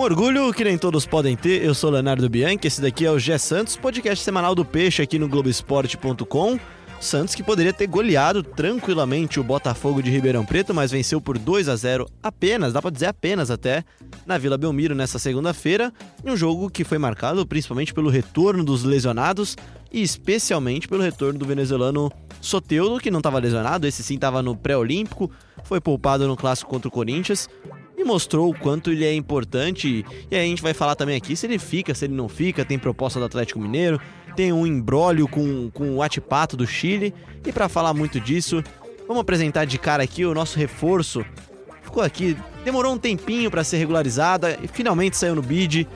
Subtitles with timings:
[0.00, 1.62] Um orgulho que nem todos podem ter.
[1.62, 5.18] Eu sou Leonardo Bianchi, esse daqui é o Gé Santos, podcast semanal do Peixe aqui
[5.18, 6.58] no Globoesporte.com.
[6.98, 11.68] Santos que poderia ter goleado tranquilamente o Botafogo de Ribeirão Preto, mas venceu por 2
[11.68, 13.84] a 0 apenas, dá pra dizer apenas até,
[14.24, 15.92] na Vila Belmiro nessa segunda-feira,
[16.24, 19.54] em um jogo que foi marcado principalmente pelo retorno dos lesionados
[19.92, 22.10] e especialmente pelo retorno do venezuelano
[22.40, 25.30] Soteudo, que não estava lesionado, esse sim estava no pré-olímpico,
[25.62, 27.50] foi poupado no clássico contra o Corinthians
[28.00, 30.04] e mostrou o quanto ele é importante.
[30.30, 32.64] E aí a gente vai falar também aqui se ele fica, se ele não fica,
[32.64, 34.00] tem proposta do Atlético Mineiro,
[34.34, 37.14] tem um embrólio com, com o Atipato do Chile.
[37.46, 38.64] E para falar muito disso,
[39.06, 41.24] vamos apresentar de cara aqui o nosso reforço.
[41.82, 45.86] Ficou aqui, demorou um tempinho para ser regularizada e finalmente saiu no bid.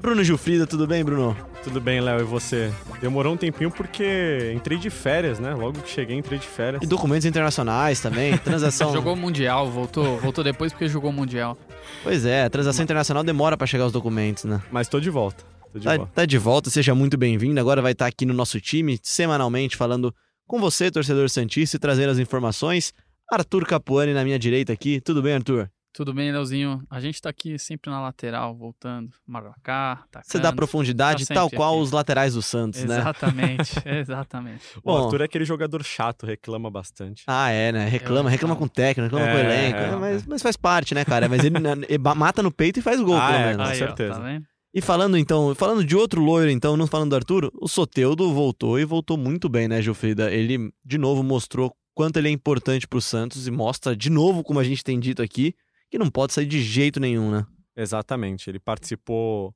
[0.00, 1.36] Bruno Gilfrida, tudo bem, Bruno?
[1.64, 2.70] Tudo bem, Léo, e você?
[3.00, 5.54] Demorou um tempinho porque entrei de férias, né?
[5.54, 6.82] Logo que cheguei, entrei de férias.
[6.82, 8.92] E documentos internacionais também, transação.
[8.92, 11.56] Jogou Mundial, voltou, voltou depois porque jogou Mundial.
[12.02, 14.60] Pois é, a transação internacional demora para chegar os documentos, né?
[14.72, 15.44] Mas tô de volta.
[15.72, 16.12] Tô de Tá, volta.
[16.12, 17.60] tá de volta, seja muito bem-vindo.
[17.60, 20.12] Agora vai estar aqui no nosso time, semanalmente, falando
[20.46, 22.92] com você, torcedor Santista, e trazendo as informações.
[23.30, 25.00] Arthur Capuani na minha direita aqui.
[25.00, 25.70] Tudo bem, Arthur?
[25.98, 26.80] Tudo bem, Leozinho?
[26.88, 29.10] A gente tá aqui sempre na lateral, voltando.
[29.26, 30.30] Maracá, tacando.
[30.30, 31.82] Você dá profundidade, Tá tal qual aqui.
[31.82, 33.00] os laterais do Santos, né?
[33.00, 34.62] Exatamente, exatamente.
[34.76, 35.04] O Bom.
[35.04, 37.24] Arthur é aquele jogador chato, reclama bastante.
[37.26, 37.88] Ah, é, né?
[37.88, 39.78] Reclama, Eu reclama com o técnico, reclama com o É, elenco.
[39.80, 39.96] é.
[39.96, 41.28] mas, mas faz parte, né, cara?
[41.28, 41.56] Mas ele,
[41.88, 43.66] ele mata no peito e faz gol, Ah, pelo é, menos.
[43.66, 44.12] Com Aí, certeza.
[44.12, 44.46] Ó, tá vendo?
[44.72, 48.78] E falando então, falando de outro loiro, então, não falando do Arthur, o Soteudo voltou
[48.78, 50.30] e voltou muito bem, né, Gilfrida?
[50.30, 54.60] Ele de novo mostrou quanto ele é importante pro Santos e mostra de novo, como
[54.60, 55.56] a gente tem dito aqui,
[55.90, 57.46] que não pode sair de jeito nenhum, né?
[57.76, 58.50] Exatamente.
[58.50, 59.54] Ele participou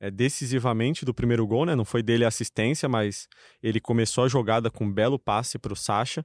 [0.00, 1.74] é, decisivamente do primeiro gol, né?
[1.74, 3.28] Não foi dele a assistência, mas
[3.62, 6.24] ele começou a jogada com um belo passe pro Sacha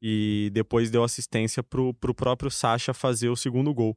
[0.00, 3.96] e depois deu assistência pro, pro próprio Sacha fazer o segundo gol.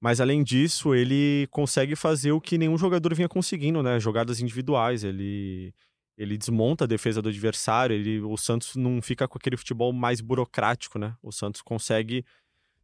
[0.00, 3.98] Mas além disso, ele consegue fazer o que nenhum jogador vinha conseguindo, né?
[3.98, 5.04] Jogadas individuais.
[5.04, 5.72] Ele
[6.16, 10.22] ele desmonta a defesa do adversário, ele, o Santos não fica com aquele futebol mais
[10.22, 11.14] burocrático, né?
[11.22, 12.24] O Santos consegue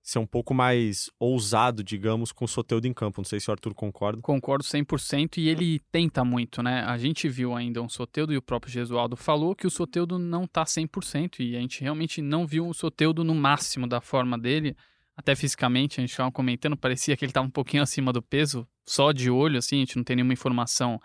[0.02, 3.20] ser um pouco mais ousado, digamos, com o Soteldo em campo.
[3.20, 4.20] Não sei se o Arthur concorda.
[4.20, 6.82] Concordo 100% e ele tenta muito, né?
[6.82, 10.46] A gente viu ainda um Soteudo e o próprio Gesualdo falou que o Soteudo não
[10.46, 14.76] tá 100% e a gente realmente não viu o Soteudo no máximo da forma dele,
[15.16, 18.66] até fisicamente, a gente estava comentando, parecia que ele estava um pouquinho acima do peso,
[18.84, 20.98] só de olho, assim, a gente não tem nenhuma informação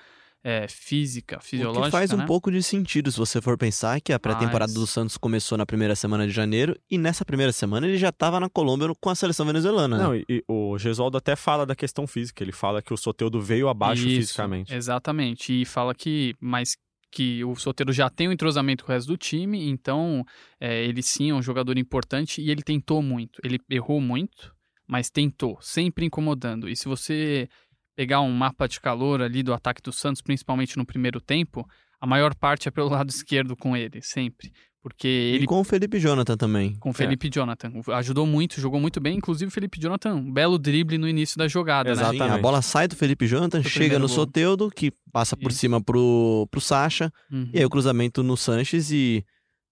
[0.44, 2.26] é, física, O fisiológica, que faz um né?
[2.26, 4.74] pouco de sentido se você for pensar que a pré-temporada Faz.
[4.74, 8.40] do Santos começou na primeira semana de janeiro e nessa primeira semana ele já estava
[8.40, 9.98] na Colômbia com a seleção venezuelana.
[9.98, 10.04] né?
[10.04, 12.44] Não, e, e o Gesualdo até fala da questão física.
[12.44, 14.74] Ele fala que o Soteldo veio abaixo Isso, fisicamente.
[14.74, 15.62] Exatamente.
[15.62, 16.76] E fala que, mas
[17.12, 20.24] que o Soteiro já tem um entrosamento com o resto do time, então
[20.60, 23.40] é, ele sim é um jogador importante e ele tentou muito.
[23.44, 24.54] Ele errou muito,
[24.88, 26.70] mas tentou, sempre incomodando.
[26.70, 27.50] E se você
[27.98, 31.68] pegar um mapa de calor ali do ataque do Santos, principalmente no primeiro tempo,
[32.00, 34.54] a maior parte é pelo lado esquerdo com ele, sempre.
[34.84, 36.76] Porque E ele com o Felipe Jonathan também.
[36.80, 37.74] com o Felipe Jonathan.
[37.96, 39.18] Ajudou muito, jogou muito bem.
[39.18, 42.10] Inclusive, o Felipe Jonathan, um belo drible no início da jogada, né?
[42.12, 44.16] Sim, a bola sai do Felipe Jonathan, Pro chega no gol.
[44.16, 45.60] Soteudo, que passa por Isso.
[45.60, 47.50] cima pro, pro Sacha, Uhum.
[47.52, 49.26] e aí o cruzamento no Sanches e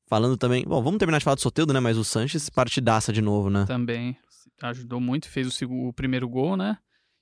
[0.10, 0.66] falando também...
[0.66, 1.80] Bom, vamos terminar de falar do Soteudo, né?
[1.80, 3.64] Mas o Sanches partidaça de novo, né?
[3.66, 4.18] Também
[4.64, 6.78] ajudou muito, fez o, o primeiro gol, né?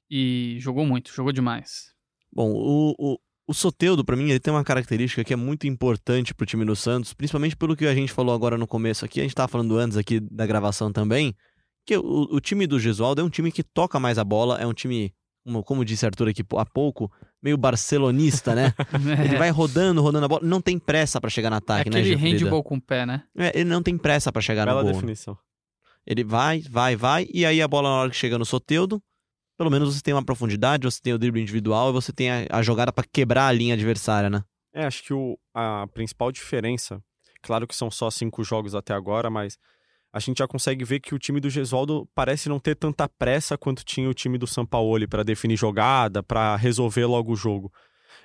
[0.09, 1.93] E jogou muito, jogou demais.
[2.31, 6.33] Bom, o, o, o Soteudo, pra mim, ele tem uma característica que é muito importante
[6.33, 9.23] pro time do Santos, principalmente pelo que a gente falou agora no começo aqui, a
[9.23, 11.35] gente tava falando antes aqui da gravação também,
[11.85, 14.65] que o, o time do Gesualdo é um time que toca mais a bola, é
[14.65, 15.13] um time,
[15.45, 17.11] como, como disse Arthur aqui há pouco,
[17.41, 18.73] meio barcelonista, né?
[19.25, 21.99] Ele vai rodando, rodando a bola, não tem pressa pra chegar no é ataque, né,
[21.99, 22.37] aquele Gilfrida?
[22.37, 23.23] handball com o pé, né?
[23.37, 24.93] É, ele não tem pressa pra chegar Bela no gol.
[24.93, 25.37] definição.
[26.05, 29.01] Ele vai, vai, vai, e aí a bola na hora que chega no Soteudo,
[29.57, 32.47] pelo menos você tem uma profundidade, você tem o drible individual e você tem a,
[32.49, 34.43] a jogada pra quebrar a linha adversária, né?
[34.73, 37.01] É, acho que o, a principal diferença,
[37.41, 39.57] claro que são só cinco jogos até agora, mas
[40.11, 43.57] a gente já consegue ver que o time do Gesualdo parece não ter tanta pressa
[43.57, 47.71] quanto tinha o time do Sampaoli para definir jogada, para resolver logo o jogo.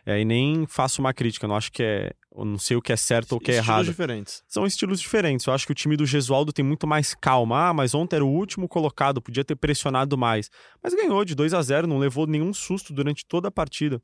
[0.06, 2.12] É, e nem faço uma crítica, não acho que é.
[2.36, 3.86] Eu não sei o que é certo ou o que é Estilos errado.
[3.86, 4.44] diferentes.
[4.46, 5.44] São estilos diferentes.
[5.46, 7.68] Eu acho que o time do Gesualdo tem muito mais calma.
[7.68, 10.48] Ah, mas ontem era o último colocado, podia ter pressionado mais.
[10.80, 14.00] Mas ganhou de 2 a 0 não levou nenhum susto durante toda a partida.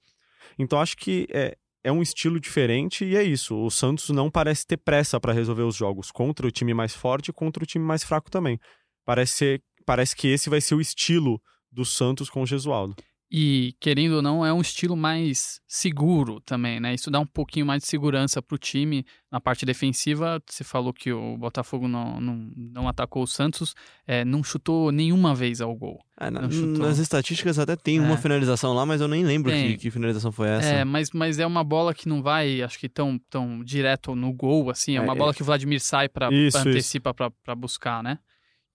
[0.59, 3.55] Então acho que é, é um estilo diferente e é isso.
[3.57, 7.29] O Santos não parece ter pressa para resolver os jogos contra o time mais forte
[7.29, 8.59] e contra o time mais fraco também.
[9.05, 11.41] Parece, ser, parece que esse vai ser o estilo
[11.71, 12.97] do Santos com o Gesualdo.
[13.37, 16.95] E, querendo ou não, é um estilo mais seguro também, né?
[16.95, 19.05] Isso dá um pouquinho mais de segurança para o time.
[19.29, 23.75] Na parte defensiva, você falou que o Botafogo não, não, não atacou o Santos,
[24.07, 25.99] é, não chutou nenhuma vez ao gol.
[26.17, 28.01] É, na, nas estatísticas até tem é.
[28.01, 30.69] uma finalização lá, mas eu nem lembro que, que, finalização foi essa.
[30.69, 34.33] É, mas, mas é uma bola que não vai, acho que tão, tão direto no
[34.33, 34.95] gol, assim.
[34.97, 35.35] É uma é, bola é.
[35.35, 38.21] que o Vladimir sai para antecipa para buscar, né?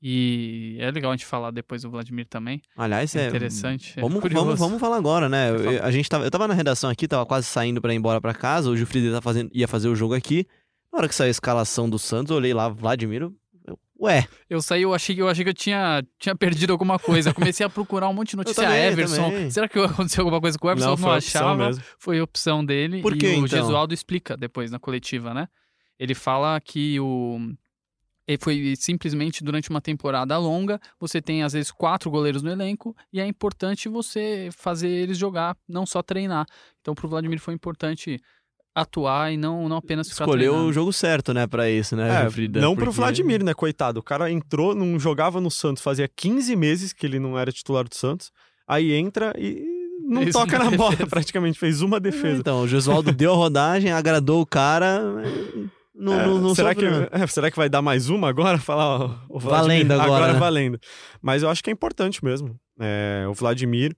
[0.02, 2.62] E é legal a gente falar depois do Vladimir também.
[2.78, 4.00] Aliás, é, é interessante.
[4.00, 5.50] Vamos, é vamos, vamos falar agora, né?
[5.50, 8.22] Eu, a gente tava, eu tava na redação aqui, tava quase saindo para ir embora
[8.22, 8.70] para casa.
[8.70, 10.48] O Gilfrida tá fazendo, ia fazer o jogo aqui.
[10.92, 13.24] Na hora que saiu a escalação do Santos, eu olhei lá, Vladimir.
[13.24, 14.26] Eu, ué.
[14.50, 17.34] Eu saí, eu achei, eu achei que eu tinha, tinha perdido alguma coisa.
[17.34, 18.64] Comecei a procurar um monte de notícia.
[18.64, 19.30] Também, Everson.
[19.30, 19.52] Também.
[19.52, 20.92] Será que aconteceu alguma coisa com o Everson?
[20.92, 21.72] Não, não achava.
[21.98, 23.02] Foi opção dele.
[23.02, 23.48] Por quê, e o então?
[23.48, 25.50] Gesualdo explica depois na coletiva, né?
[26.00, 27.54] Ele fala que o
[28.30, 32.96] e foi simplesmente durante uma temporada longa, você tem às vezes quatro goleiros no elenco
[33.12, 36.46] e é importante você fazer eles jogar, não só treinar.
[36.80, 38.22] Então pro Vladimir foi importante
[38.76, 40.70] atuar e não, não apenas ficar Escolheu treinando.
[40.70, 42.62] o jogo certo, né, para isso, né, é, Frida?
[42.62, 42.84] Não Porque...
[42.84, 44.00] pro Vladimir, né, coitado.
[44.00, 47.84] O cara entrou, não jogava no Santos, fazia 15 meses que ele não era titular
[47.84, 48.32] do Santos.
[48.68, 49.66] Aí entra e
[50.08, 50.78] não Fez toca na defesa.
[50.78, 52.42] bola, praticamente fez uma defesa.
[52.42, 55.02] Então, o Josualdo deu a rodagem, agradou o cara,
[56.00, 58.58] não, é, não, não será, que, é, será que vai dar mais uma agora?
[58.58, 60.16] Falar ó, o Vladimir, valendo agora.
[60.16, 60.40] Agora né?
[60.40, 60.80] valendo.
[61.22, 62.58] Mas eu acho que é importante mesmo.
[62.80, 63.94] É, o Vladimir,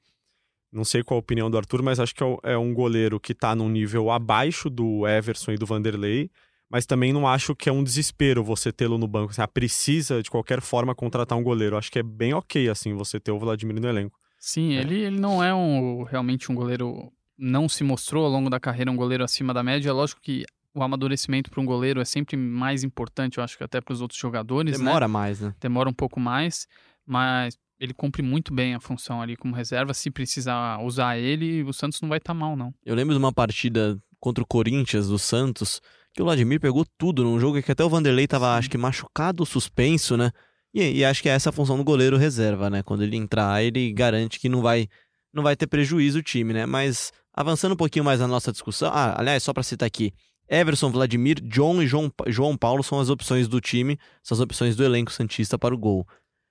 [0.74, 3.34] não sei qual a opinião do Arthur, mas acho que é, é um goleiro que
[3.34, 6.32] está num nível abaixo do Everson e do Vanderlei.
[6.68, 9.34] Mas também não acho que é um desespero você tê-lo no banco.
[9.34, 11.78] Você precisa, de qualquer forma, contratar um goleiro.
[11.78, 14.18] Acho que é bem ok, assim, você ter o Vladimir no elenco.
[14.40, 14.80] Sim, é.
[14.80, 18.90] ele, ele não é um, realmente um goleiro não se mostrou ao longo da carreira
[18.90, 19.94] um goleiro acima da média.
[19.94, 23.82] Lógico que o amadurecimento para um goleiro é sempre mais importante, eu acho que até
[23.82, 24.80] para os outros jogadores.
[24.80, 24.86] Né?
[24.86, 25.12] Demora né?
[25.12, 25.54] mais, né?
[25.60, 26.68] Demora um pouco mais,
[27.06, 29.94] mas ele cumpre muito bem a função ali como reserva.
[29.94, 32.74] Se precisar usar ele, o Santos não vai estar tá mal, não.
[32.86, 35.82] Eu lembro de uma partida contra o Corinthians do Santos,
[36.14, 39.46] que o Vladimir pegou tudo num jogo que até o Vanderlei estava acho que machucado,
[39.46, 40.32] suspenso, né?
[40.74, 42.82] E, e, acho que é essa a função do goleiro reserva, né?
[42.84, 44.88] Quando ele entrar, ele garante que não vai,
[45.34, 46.66] não vai ter prejuízo o time, né?
[46.66, 50.14] Mas avançando um pouquinho mais na nossa discussão, ah, aliás, só para citar aqui,
[50.52, 54.76] Everson, Vladimir, John e João, João Paulo são as opções do time, são as opções
[54.76, 56.06] do elenco Santista para o gol.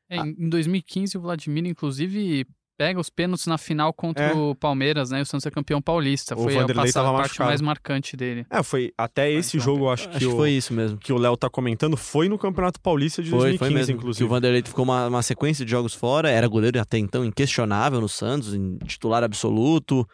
[0.09, 0.27] É, ah.
[0.27, 2.47] Em 2015, o Vladimir, inclusive,
[2.81, 4.33] pega os pênaltis na final contra é.
[4.33, 5.21] o Palmeiras, né?
[5.21, 6.35] O Santos é campeão paulista.
[6.35, 7.49] O foi a, passada, a parte machucado.
[7.51, 8.47] mais marcante dele.
[8.49, 10.97] É, foi até esse então, jogo, acho, acho que, o, foi isso mesmo.
[10.97, 14.25] Que o Léo tá comentando, foi no Campeonato Paulista de foi, 2015, foi mesmo, inclusive.
[14.25, 18.01] Que o Vanderlei ficou uma, uma sequência de jogos fora, era goleiro até então inquestionável
[18.01, 18.55] no Santos,
[18.87, 20.09] titular absoluto,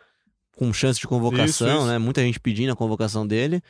[0.57, 1.87] com chance de convocação, isso, isso.
[1.87, 1.99] né?
[1.99, 3.63] Muita gente pedindo a convocação dele.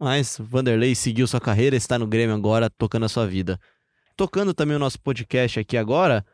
[0.00, 3.58] Mas Vanderlei seguiu sua carreira, está no Grêmio agora, tocando a sua vida.
[4.16, 6.24] Tocando também o nosso podcast aqui agora,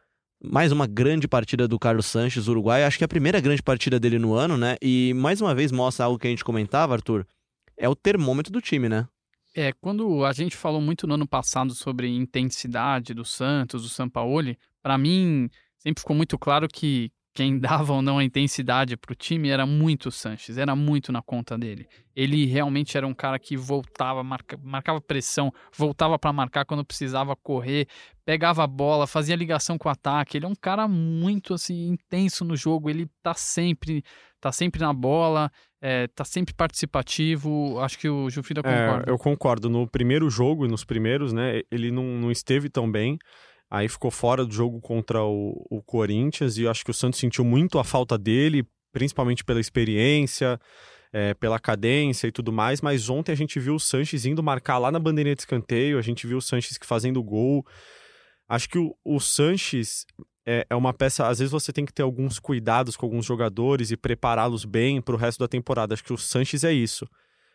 [0.43, 2.85] mais uma grande partida do Carlos Sanches, Uruguai.
[2.85, 4.77] Acho que é a primeira grande partida dele no ano, né?
[4.83, 7.27] E mais uma vez mostra algo que a gente comentava, Arthur.
[7.77, 9.09] É o termômetro do time, né?
[9.57, 14.59] É, quando a gente falou muito no ano passado sobre intensidade do Santos, do Sampaoli,
[14.83, 15.49] para mim
[15.79, 19.67] sempre ficou muito claro que quem dava ou não a intensidade para o time era
[19.67, 21.87] muito o Sanches, era muito na conta dele.
[22.15, 27.35] Ele realmente era um cara que voltava, marca, marcava pressão, voltava para marcar quando precisava
[27.35, 27.89] correr,
[28.25, 30.39] pegava a bola, fazia ligação com o ataque.
[30.39, 34.05] Ele é um cara muito assim intenso no jogo, ele tá sempre,
[34.41, 35.51] tá sempre na bola,
[35.83, 37.81] é, tá sempre participativo.
[37.81, 39.11] Acho que o Jufrida concorda.
[39.11, 39.69] É, eu concordo.
[39.69, 43.19] No primeiro jogo, nos primeiros, né, ele não, não esteve tão bem.
[43.75, 47.19] Aí ficou fora do jogo contra o, o Corinthians e eu acho que o Santos
[47.19, 50.61] sentiu muito a falta dele, principalmente pela experiência,
[51.13, 52.81] é, pela cadência e tudo mais.
[52.81, 56.03] Mas ontem a gente viu o Sanches indo marcar lá na bandeirinha de escanteio, a
[56.03, 57.67] gente viu o Sanches fazendo gol.
[58.49, 60.07] Acho que o, o Sanches
[60.47, 61.27] é, é, uma peça.
[61.27, 65.17] Às vezes você tem que ter alguns cuidados com alguns jogadores e prepará-los bem para
[65.17, 65.95] o resto da temporada.
[65.95, 67.09] Acho que o Sanches é isso.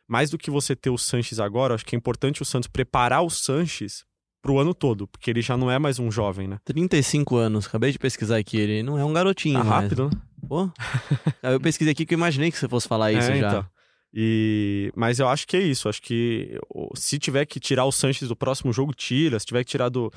[0.05, 3.23] Mais do que você ter o Sanches agora, acho que é importante o Santos preparar
[3.23, 4.03] o Sanches
[4.41, 6.59] pro ano todo, porque ele já não é mais um jovem, né?
[6.63, 10.21] 35 anos, acabei de pesquisar aqui, ele não é um garotinho, tá rápido, né?
[10.47, 10.69] Pô,
[11.43, 13.49] eu pesquisei aqui que eu imaginei que você fosse falar isso é, já.
[13.49, 13.65] Então.
[14.13, 14.91] E...
[14.95, 16.59] Mas eu acho que é isso, acho que
[16.95, 20.11] se tiver que tirar o Sanches do próximo jogo, tira, se tiver que tirar do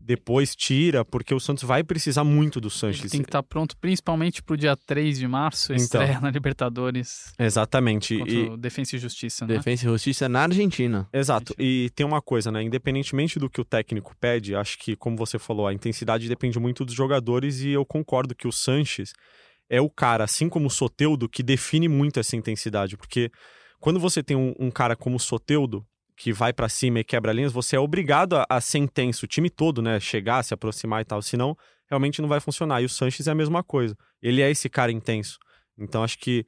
[0.00, 3.10] depois tira, porque o Santos vai precisar muito do Sanches.
[3.10, 6.30] tem que estar tá pronto, principalmente para o dia 3 de março, então, estreia na
[6.30, 7.32] Libertadores.
[7.38, 8.14] Exatamente.
[8.14, 8.56] E...
[8.56, 9.56] Defensa e Justiça, né?
[9.56, 11.08] Defensa e Justiça na Argentina.
[11.12, 11.54] Exato.
[11.58, 12.62] E tem uma coisa, né?
[12.62, 16.84] Independentemente do que o técnico pede, acho que, como você falou, a intensidade depende muito
[16.84, 19.12] dos jogadores e eu concordo que o Sanches
[19.68, 22.96] é o cara, assim como o Soteudo, que define muito essa intensidade.
[22.96, 23.30] Porque
[23.80, 25.84] quando você tem um, um cara como o Soteudo,
[26.16, 29.28] que vai para cima e quebra linhas, você é obrigado a, a, ser intenso, o
[29.28, 30.00] time todo, né?
[30.00, 31.20] Chegar, se aproximar e tal.
[31.20, 31.56] Senão,
[31.88, 32.80] realmente não vai funcionar.
[32.80, 33.96] E o Sanches é a mesma coisa.
[34.22, 35.38] Ele é esse cara intenso.
[35.78, 36.46] Então, acho que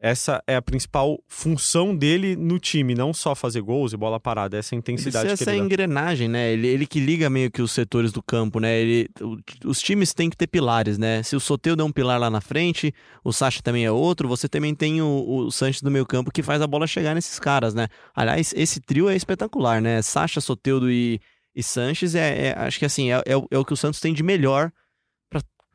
[0.00, 4.56] essa é a principal função dele no time, não só fazer gols e bola parada,
[4.58, 6.52] essa intensidade ele que essa engrenagem, né?
[6.52, 8.76] Ele, ele que liga meio que os setores do campo, né?
[8.78, 11.22] Ele, o- os times têm que ter pilares, né?
[11.22, 12.92] Se o Soteudo é um pilar lá na frente,
[13.24, 16.42] o Sacha também é outro, você também tem o, o Sanches do meio campo que
[16.42, 17.88] faz a bola chegar nesses caras, né?
[18.14, 20.02] Aliás, esse trio é espetacular, né?
[20.02, 21.18] Sacha, Soteudo e,
[21.56, 24.00] e Sanches é, é- acho que assim, é, é o- é o que o Santos
[24.00, 24.70] tem de melhor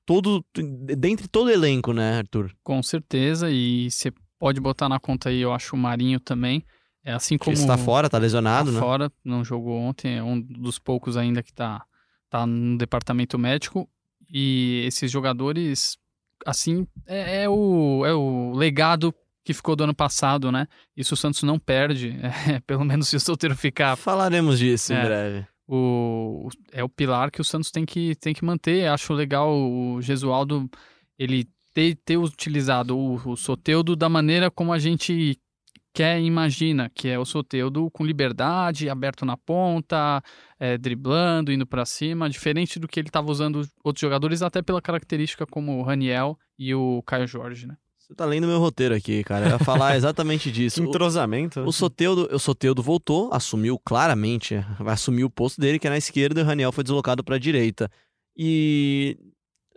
[0.09, 0.43] todo,
[0.97, 2.51] dentre todo o elenco, né, Arthur?
[2.63, 6.65] Com certeza, e você pode botar na conta aí, eu acho, o Marinho também.
[7.05, 7.53] É assim como.
[7.53, 8.79] está fora, tá lesionado, tá né?
[8.79, 11.83] fora, não jogou ontem, é um dos poucos ainda que tá,
[12.27, 13.87] tá no departamento médico.
[14.27, 15.95] E esses jogadores,
[16.43, 19.13] assim, é, é o, é o legado
[19.43, 20.67] que ficou do ano passado, né?
[20.97, 22.17] Isso o Santos não perde,
[22.49, 23.95] é, pelo menos se o solteiro ficar.
[23.95, 25.05] Falaremos disso em É.
[25.05, 25.47] breve.
[25.71, 28.87] O, é o pilar que o Santos tem que, tem que manter.
[28.87, 30.67] Acho legal o Gesualdo
[31.17, 35.39] ele ter, ter utilizado o, o Soteudo da maneira como a gente
[35.93, 40.23] quer e imagina, que é o Soteudo com liberdade, aberto na ponta,
[40.59, 44.81] é, driblando, indo pra cima, diferente do que ele estava usando outros jogadores, até pela
[44.81, 47.77] característica como o Raniel e o Caio Jorge, né?
[48.09, 49.45] Você tá lendo meu roteiro aqui, cara.
[49.45, 50.81] Eu ia falar exatamente disso.
[50.81, 51.59] O- Entrosamento.
[51.61, 55.97] O Soteudo, o Soteudo voltou, assumiu claramente, vai assumir o posto dele, que é na
[55.97, 57.87] esquerda, e o Raniel foi deslocado para a direita.
[58.35, 59.15] E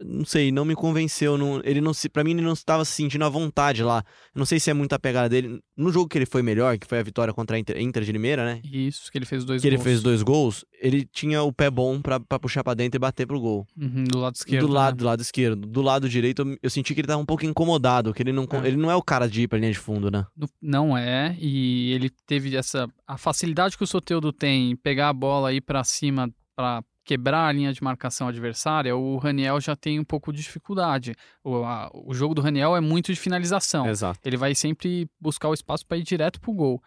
[0.01, 2.93] não sei, não me convenceu, não, ele não se, para mim ele não estava se
[2.93, 4.03] sentindo à vontade lá.
[4.35, 5.61] Não sei se é muita pegada dele.
[5.77, 8.13] No jogo que ele foi melhor, que foi a vitória contra a Inter, Inter de
[8.13, 8.61] Limeira, né?
[8.65, 9.85] Isso, que ele fez dois Que ele gols.
[9.85, 13.27] fez dois gols, ele tinha o pé bom pra pra puxar pra dentro e bater
[13.27, 13.67] pro gol.
[13.77, 14.67] Uhum, do lado esquerdo.
[14.67, 14.75] do né?
[14.75, 15.67] lado, do lado esquerdo.
[15.67, 18.47] Do lado direito, eu- eu senti que ele tava um pouco incomodado, que ele não,
[18.51, 18.67] É.
[18.67, 20.25] ele não é o cara de ir pra linha de fundo, né?
[20.61, 25.13] Não é, e ele teve essa a facilidade que o Soteudo tem em pegar a
[25.13, 29.75] bola e ir pra cima para quebrar a linha de marcação adversária, o Raniel já
[29.75, 31.15] tem um pouco de dificuldade.
[31.43, 33.87] O, a- o jogo do Raniel é muito de finalização.
[33.89, 34.21] Exato.
[34.25, 36.83] Ele vai sempre buscar o espaço para ir direto pro gol.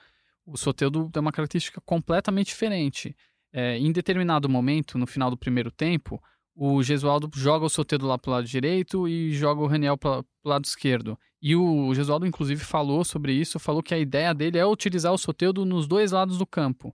[0.46, 3.16] O Soteudo tem uma característica completamente diferente.
[3.52, 6.22] É, em determinado momento, no final do primeiro tempo,
[6.56, 10.50] o Gesualdo joga o Soteudo lá pro lado direito e joga o Raniel para pro
[10.50, 11.18] lado esquerdo.
[11.42, 15.18] E o Gesualdo, inclusive, falou sobre isso, falou que a ideia dele é utilizar o
[15.18, 16.94] Soteudo nos dois lados do campo.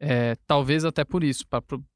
[0.00, 1.44] É, talvez até por isso,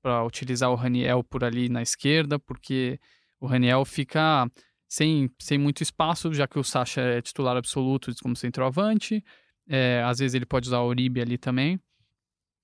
[0.03, 3.01] para utilizar o Raniel por ali na esquerda, porque
[3.41, 4.47] o Raniel fica
[4.87, 9.25] sem, sem muito espaço, já que o Sacha é titular absoluto como centroavante.
[9.67, 11.81] É, às vezes ele pode usar o Uribe ali também.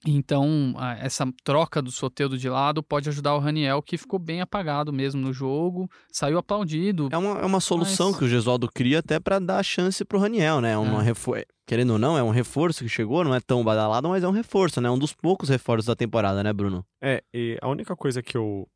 [0.07, 4.93] Então, essa troca do Soteudo de lado pode ajudar o Raniel, que ficou bem apagado
[4.93, 7.09] mesmo no jogo, saiu aplaudido.
[7.13, 10.19] É uma, é uma solução Mas- que o Gesualdo cria até pra dar chance pro
[10.19, 10.77] Raniel, né?
[10.79, 11.05] Uma É.
[11.05, 14.29] refor- Querendo ou não, é um reforço que chegou, não é tão badalado, mas é
[14.29, 14.91] um reforço, né?
[14.91, 16.85] Um dos poucos reforços da temporada, né, Bruno?
[17.01, 18.67] É, e a única coisa que eu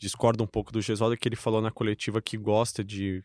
[0.00, 3.22] discordo um pouco do Gesualdo é que ele falou na coletiva que gosta de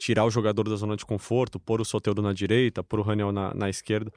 [0.00, 3.30] tirar o jogador da zona de conforto, pôr o Soteldo na direita, pôr o Raniel
[3.30, 4.10] na, na esquerda.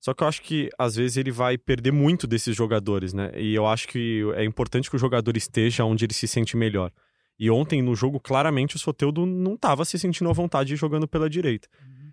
[0.00, 3.32] Só que eu acho que às vezes ele vai perder muito desses jogadores, né?
[3.36, 6.92] E eu acho que é importante que o jogador esteja onde ele se sente melhor.
[7.38, 11.28] E ontem no jogo, claramente, o Soteldo não estava se sentindo à vontade jogando pela
[11.28, 11.68] direita.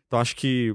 [0.05, 0.73] Então acho que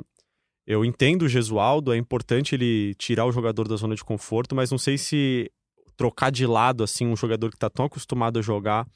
[0.66, 4.70] eu entendo o Gesualdo, é importante ele tirar o jogador da zona de conforto, mas
[4.70, 5.50] não sei se
[5.96, 8.86] trocar de lado assim um jogador que tá tão acostumado a jogar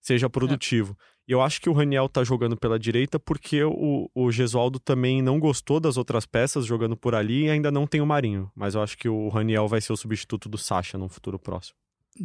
[0.00, 0.92] seja produtivo.
[0.92, 0.96] E
[1.28, 5.38] eu acho que o Raniel tá jogando pela direita porque o, o Gesualdo também não
[5.38, 8.50] gostou das outras peças jogando por ali e ainda não tem o Marinho.
[8.56, 11.76] Mas eu acho que o Raniel vai ser o substituto do Sacha no futuro próximo.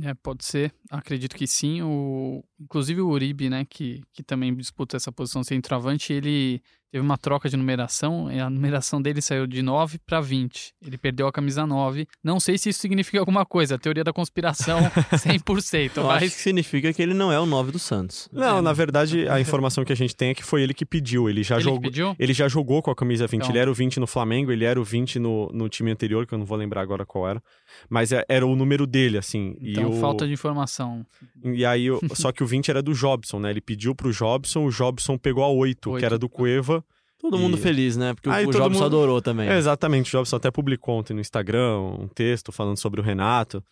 [0.01, 1.81] É, pode ser, acredito que sim.
[1.81, 7.17] O, inclusive o Uribe, né, que, que também disputa essa posição centroavante, ele teve uma
[7.17, 10.75] troca de numeração, e a numeração dele saiu de 9 para 20.
[10.85, 12.07] Ele perdeu a camisa 9.
[12.23, 14.79] Não sei se isso significa alguma coisa, a teoria da conspiração
[15.11, 18.29] 100%, Eu acho que mas significa que ele não é o 9 do Santos.
[18.31, 20.85] Não, É, na verdade, a informação que a gente tem é que foi ele que
[20.85, 21.27] pediu.
[21.27, 21.81] Ele já ele que jogou.
[21.81, 22.15] pediu?
[22.19, 23.39] Ele já jogou com a camisa 20.
[23.39, 23.49] Então.
[23.49, 26.35] Ele era o 20 no Flamengo, ele era o 20 no, no time anterior, que
[26.35, 27.41] eu não vou lembrar agora qual era.
[27.89, 29.55] Mas é- era o número dele, assim.
[29.59, 29.99] Então, e o...
[29.99, 31.03] falta de informação.
[31.43, 33.49] E aí, só que o 20 era do Jobson, né?
[33.49, 36.05] Ele pediu pro Jobson, o Jobson pegou a 8, que Oito.
[36.05, 36.82] era do Cueva.
[37.23, 38.13] Todo E- mundo feliz, né?
[38.13, 39.47] Porque o- Aí o Jobson mundo- adorou também.
[39.49, 43.63] É, exatamente, o Jobson até publicou ontem no Instagram um texto falando sobre o Renato.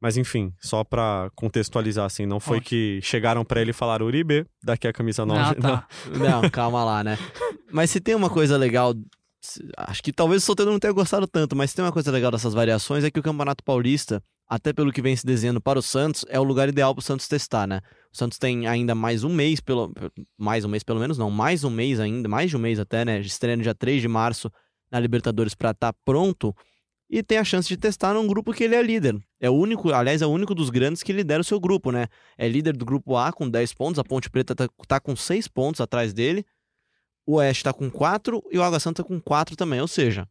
[0.00, 2.68] Mas enfim, só pra contextualizar, assim, não foi Ok.
[2.68, 5.40] que chegaram pra ele e falaram Uribe, daqui a camisa 9.
[5.40, 5.54] Ah,
[5.84, 5.86] tá.
[6.18, 7.16] Não, calma lá, né?
[7.72, 8.94] Mas se tem uma coisa legal,
[9.76, 12.30] acho que talvez o Soteldo não tenha gostado tanto, mas se tem uma coisa legal
[12.32, 15.82] dessas variações é que o Campeonato Paulista, até pelo que vem se desenhando para o
[15.82, 17.80] Santos, é o lugar ideal para o Santos testar, né?
[18.12, 19.90] O Santos tem ainda mais um mês, pelo
[20.36, 23.02] mais um mês pelo menos, não, mais um mês ainda, mais de um mês até,
[23.02, 23.18] né?
[23.20, 24.52] Estreia no dia 3 de março
[24.90, 26.54] na Libertadores para estar tá pronto
[27.08, 29.18] e tem a chance de testar num grupo que ele é líder.
[29.40, 32.06] É o único, aliás, é o único dos grandes que lidera o seu grupo, né?
[32.36, 35.48] É líder do grupo A com 10 pontos, a Ponte Preta tá, tá com 6
[35.48, 36.44] pontos atrás dele,
[37.26, 40.28] o Oeste tá com 4 e o Água Santa com 4 também, ou seja,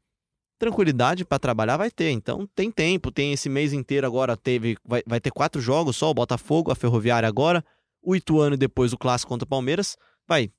[0.61, 2.11] tranquilidade para trabalhar vai ter.
[2.11, 6.11] Então tem tempo, tem esse mês inteiro agora, teve vai, vai ter quatro jogos só,
[6.11, 7.65] o Botafogo, a Ferroviária agora,
[7.99, 9.97] o Ituano e depois o Clássico contra o Palmeiras.
[10.27, 10.51] Vai,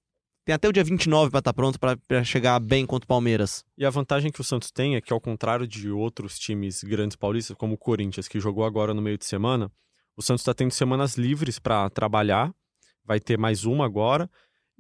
[0.45, 3.65] tem até o dia 29 para estar pronto para chegar bem contra o Palmeiras.
[3.79, 7.17] E a vantagem que o Santos tem é que, ao contrário de outros times grandes
[7.17, 9.71] paulistas, como o Corinthians, que jogou agora no meio de semana,
[10.17, 12.53] o Santos está tendo semanas livres para trabalhar.
[13.05, 14.29] Vai ter mais uma agora.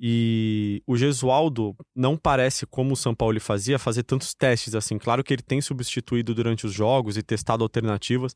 [0.04, 4.98] E o Gesualdo não parece, como o São Paulo fazia, fazer tantos testes assim.
[4.98, 8.34] Claro que ele tem substituído durante os jogos e testado alternativas,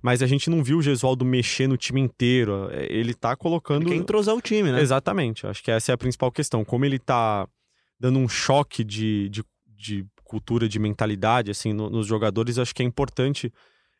[0.00, 2.68] mas a gente não viu o Gesualdo mexer no time inteiro.
[2.70, 3.82] É, ele tá colocando.
[3.82, 4.80] Ele quer entrosar o time, né?
[4.80, 5.44] Exatamente.
[5.44, 6.64] Acho que essa é a principal questão.
[6.64, 7.48] Como ele tá
[7.98, 12.82] dando um choque de, de, de cultura, de mentalidade, assim, no, nos jogadores, acho que
[12.84, 13.52] é importante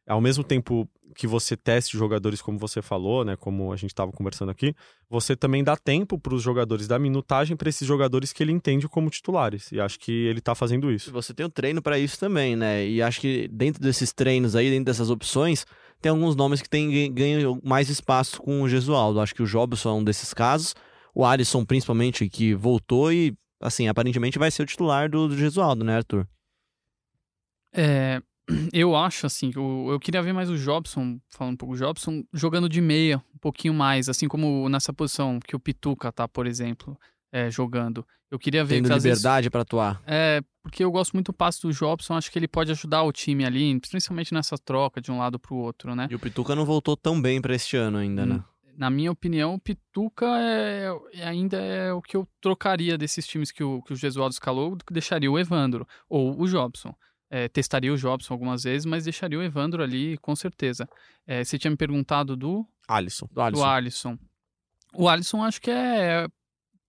[0.08, 4.12] ao mesmo tempo que você teste jogadores, como você falou, né, como a gente estava
[4.12, 4.74] conversando aqui,
[5.10, 8.88] você também dá tempo para os jogadores, dá minutagem para esses jogadores que ele entende
[8.88, 9.72] como titulares.
[9.72, 11.10] E acho que ele está fazendo isso.
[11.12, 12.86] Você tem o treino para isso também, né?
[12.86, 15.66] E acho que dentro desses treinos aí, dentro dessas opções,
[16.00, 19.20] tem alguns nomes que tem, ganham mais espaço com o Gesualdo.
[19.20, 20.74] Acho que o Jobson é um desses casos.
[21.12, 25.84] O Alisson, principalmente, que voltou e, assim, aparentemente vai ser o titular do, do Gesualdo,
[25.84, 26.28] né, Arthur?
[27.72, 28.22] É,
[28.72, 32.24] eu acho, assim, eu, eu queria ver mais o Jobson, falando um pouco do Jobson,
[32.32, 36.46] jogando de meia, um pouquinho mais, assim como nessa posição que o Pituca tá, por
[36.46, 36.98] exemplo,
[37.32, 38.06] é, jogando.
[38.30, 38.82] Eu queria ver...
[38.82, 40.02] Tendo liberdade para atuar.
[40.06, 43.12] É, porque eu gosto muito do passe do Jobson, acho que ele pode ajudar o
[43.12, 46.08] time ali, principalmente nessa troca de um lado pro outro, né?
[46.10, 48.26] E o Pituca não voltou tão bem para este ano ainda, hum.
[48.26, 48.44] né?
[48.78, 53.50] na minha opinião, o Pituca é, é, ainda é o que eu trocaria desses times
[53.50, 56.94] que o, que o Gesualdo escalou, deixaria o Evandro ou o Jobson.
[57.30, 60.88] É, testaria o Jobson algumas vezes, mas deixaria o Evandro ali, com certeza.
[61.26, 62.66] É, você tinha me perguntado do...
[62.88, 63.28] Alisson.
[63.30, 63.62] Do Alisson.
[63.62, 64.18] Do Alisson.
[64.94, 66.26] O Alisson acho que é...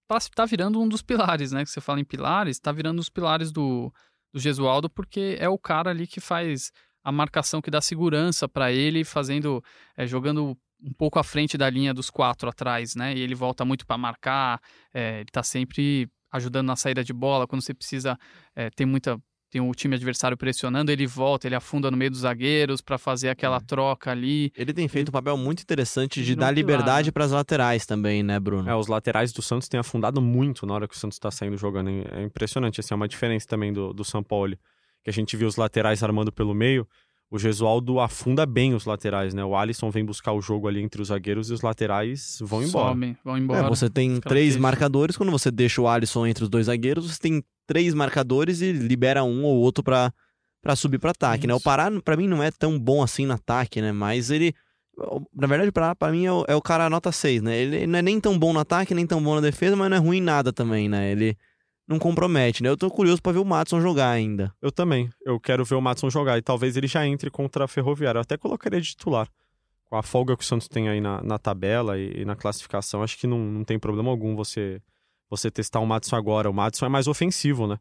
[0.07, 1.63] Tá, tá virando um dos pilares, né?
[1.63, 3.93] Que você fala em pilares, tá virando um dos pilares do,
[4.33, 6.71] do Gesualdo, porque é o cara ali que faz
[7.03, 9.63] a marcação que dá segurança para ele, fazendo,
[9.95, 13.13] é, jogando um pouco à frente da linha dos quatro atrás, né?
[13.13, 14.61] E ele volta muito para marcar,
[14.93, 18.17] é, ele tá sempre ajudando na saída de bola, quando você precisa
[18.55, 22.21] é, ter muita tem o time adversário pressionando, ele volta, ele afunda no meio dos
[22.21, 23.59] zagueiros para fazer aquela é.
[23.59, 24.51] troca ali.
[24.55, 28.39] Ele tem feito um papel muito interessante de dar liberdade para as laterais também, né,
[28.39, 28.69] Bruno?
[28.69, 31.57] É, os laterais do Santos têm afundado muito na hora que o Santos está saindo
[31.57, 31.89] jogando.
[31.89, 34.55] É impressionante, assim, é uma diferença também do, do São Paulo,
[35.03, 36.87] que a gente viu os laterais armando pelo meio.
[37.31, 39.43] O Gesualdo afunda bem os laterais, né?
[39.45, 42.89] O Alisson vem buscar o jogo ali entre os zagueiros e os laterais vão embora.
[42.89, 43.67] Somem, vão embora.
[43.67, 47.19] É, você tem três marcadores, quando você deixa o Alisson entre os dois zagueiros, você
[47.19, 50.11] tem três marcadores e libera um ou outro para
[50.59, 51.47] para subir para ataque, Isso.
[51.47, 51.53] né?
[51.53, 53.91] O Pará para mim não é tão bom assim no ataque, né?
[53.91, 54.53] Mas ele
[55.33, 57.57] na verdade, para mim é o, é o, cara nota 6, né?
[57.57, 59.95] Ele não é nem tão bom no ataque, nem tão bom na defesa, mas não
[59.95, 61.11] é ruim em nada também, né?
[61.11, 61.37] Ele
[61.87, 62.69] não compromete, né?
[62.69, 64.53] Eu tô curioso para ver o Matson jogar ainda.
[64.61, 65.09] Eu também.
[65.23, 68.17] Eu quero ver o Matson jogar e talvez ele já entre contra a Ferroviária.
[68.17, 69.29] Eu até colocaria de titular.
[69.85, 73.01] Com a folga que o Santos tem aí na, na tabela e, e, na classificação,
[73.01, 74.81] acho que não, não tem problema algum você
[75.29, 76.49] você testar o Matson agora.
[76.49, 77.77] O Matson é mais ofensivo, né?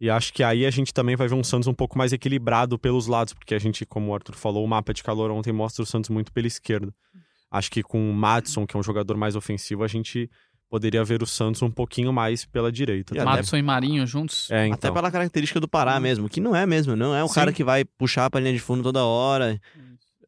[0.00, 2.78] E acho que aí a gente também vai ver um Santos um pouco mais equilibrado
[2.78, 5.82] pelos lados, porque a gente, como o Arthur falou, o mapa de calor ontem mostra
[5.82, 6.94] o Santos muito pela esquerda.
[7.50, 10.30] Acho que com o Matson, que é um jogador mais ofensivo, a gente
[10.68, 13.16] poderia ver o Santos um pouquinho mais pela direita.
[13.16, 14.50] E Matson e Marinho juntos?
[14.50, 14.74] É, então.
[14.74, 16.00] Até pela característica do Pará hum.
[16.00, 17.34] mesmo, que não é mesmo, não é o Sim.
[17.34, 19.60] cara que vai puxar pra linha de fundo toda hora.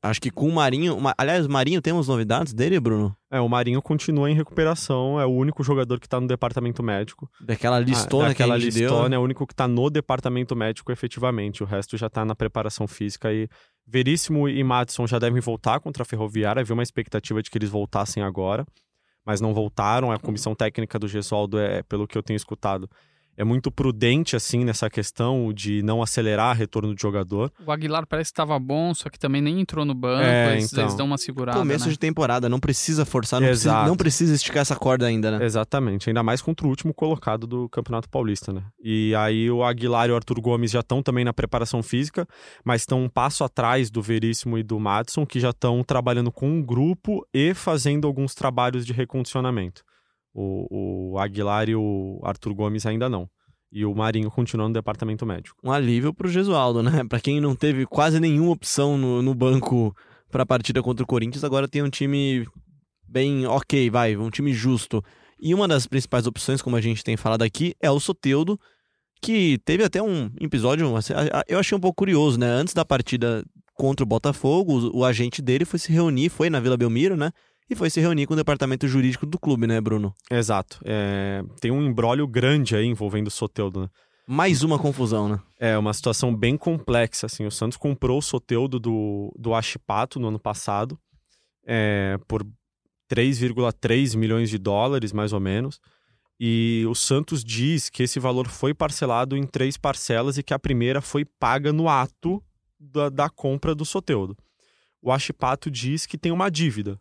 [0.02, 0.98] Acho que com o Marinho.
[1.16, 3.14] Aliás, o Marinho temos novidades dele, Bruno?
[3.30, 5.20] É, o Marinho continua em recuperação.
[5.20, 7.30] É o único jogador que tá no departamento médico.
[7.40, 9.16] Daquela ah, listona ah, daquela que a listona, deu.
[9.16, 11.62] é o único que tá no departamento médico efetivamente.
[11.62, 13.48] O resto já tá na preparação física e.
[13.86, 16.60] Veríssimo e Madison já devem voltar contra a Ferroviária.
[16.60, 18.64] Havia uma expectativa de que eles voltassem agora,
[19.26, 20.12] mas não voltaram.
[20.12, 22.88] A comissão técnica do Gesualdo, é, pelo que eu tenho escutado,
[23.36, 27.50] é muito prudente, assim, nessa questão de não acelerar retorno de jogador.
[27.64, 30.72] O Aguilar parece que estava bom, só que também nem entrou no banco, é, eles,
[30.72, 30.84] então.
[30.84, 31.58] eles dão uma segurada.
[31.58, 31.92] Começo né?
[31.92, 35.44] de temporada, não precisa forçar, não precisa, não precisa, esticar essa corda ainda, né?
[35.44, 38.62] Exatamente, ainda mais contra o último colocado do Campeonato Paulista, né?
[38.82, 42.26] E aí o Aguilar e o Arthur Gomes já estão também na preparação física,
[42.64, 46.48] mas estão um passo atrás do Veríssimo e do Madison, que já estão trabalhando com
[46.48, 49.82] um grupo e fazendo alguns trabalhos de recondicionamento.
[50.32, 53.28] O, o Aguilar e o Arthur Gomes ainda não.
[53.72, 55.56] E o Marinho continua no departamento médico.
[55.62, 57.04] Um alívio pro Gesualdo, né?
[57.08, 59.94] Para quem não teve quase nenhuma opção no, no banco
[60.30, 62.46] para a partida contra o Corinthians, agora tem um time
[63.08, 65.02] bem ok, vai, um time justo.
[65.40, 68.58] E uma das principais opções, como a gente tem falado aqui, é o Soteudo,
[69.20, 71.12] que teve até um episódio, assim,
[71.48, 72.46] eu achei um pouco curioso, né?
[72.46, 76.76] Antes da partida contra o Botafogo, o agente dele foi se reunir, foi na Vila
[76.76, 77.30] Belmiro, né?
[77.70, 80.12] E foi se reunir com o departamento jurídico do clube, né, Bruno?
[80.28, 80.80] Exato.
[80.84, 83.88] É, tem um embrólio grande aí envolvendo o Soteudo, né?
[84.26, 85.40] Mais uma confusão, né?
[85.56, 87.46] É uma situação bem complexa, assim.
[87.46, 90.98] O Santos comprou o Soteudo do, do Achipato no ano passado
[91.64, 92.44] é, por
[93.08, 95.80] 3,3 milhões de dólares, mais ou menos.
[96.40, 100.58] E o Santos diz que esse valor foi parcelado em três parcelas e que a
[100.58, 102.42] primeira foi paga no ato
[102.78, 104.36] da, da compra do Soteudo.
[105.02, 107.00] O Achipato diz que tem uma dívida,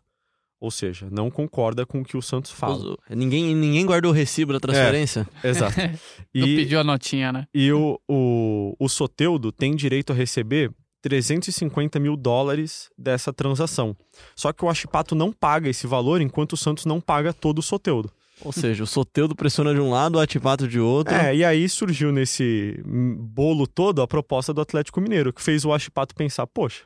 [0.60, 2.96] ou seja, não concorda com o que o Santos fala.
[3.08, 5.26] Ninguém, ninguém guardou o recibo da transferência?
[5.42, 5.74] Exato.
[6.34, 7.46] Não E, pediu a notinha, né?
[7.52, 10.70] e o, o, o Soteudo tem direito a receber
[11.02, 13.96] 350 mil dólares dessa transação.
[14.36, 17.62] Ssó que o Achipato não paga esse valor enquanto o Santos não paga todo o
[17.62, 18.10] Soteudo.
[18.42, 21.14] Ou seja, o Soteudo pressiona de um lado, o Atipato de outro.
[21.14, 25.72] É, e aí surgiu nesse bolo todo a proposta do Atlético Mineiro, que fez o
[25.72, 26.84] Achipato pensar, poxa,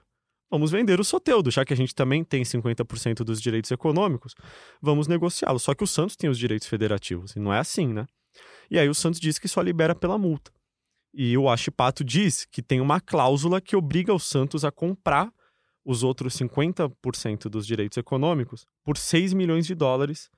[0.55, 4.35] vamos vender o Soteudo, já que a gente também tem 50% dos direitos econômicos,
[4.81, 5.59] vamos negociá-lo.
[5.59, 8.07] Só que o Santos tem os direitos federativos, e não é assim, né?
[8.71, 10.53] E aí o Santos diz que só libera pela multa.
[11.13, 15.29] E o Achipato diz que tem uma cláusula que obriga o Santos a comprar
[15.85, 20.31] os outros 50% dos direitos econômicos por 6 milhões de dólares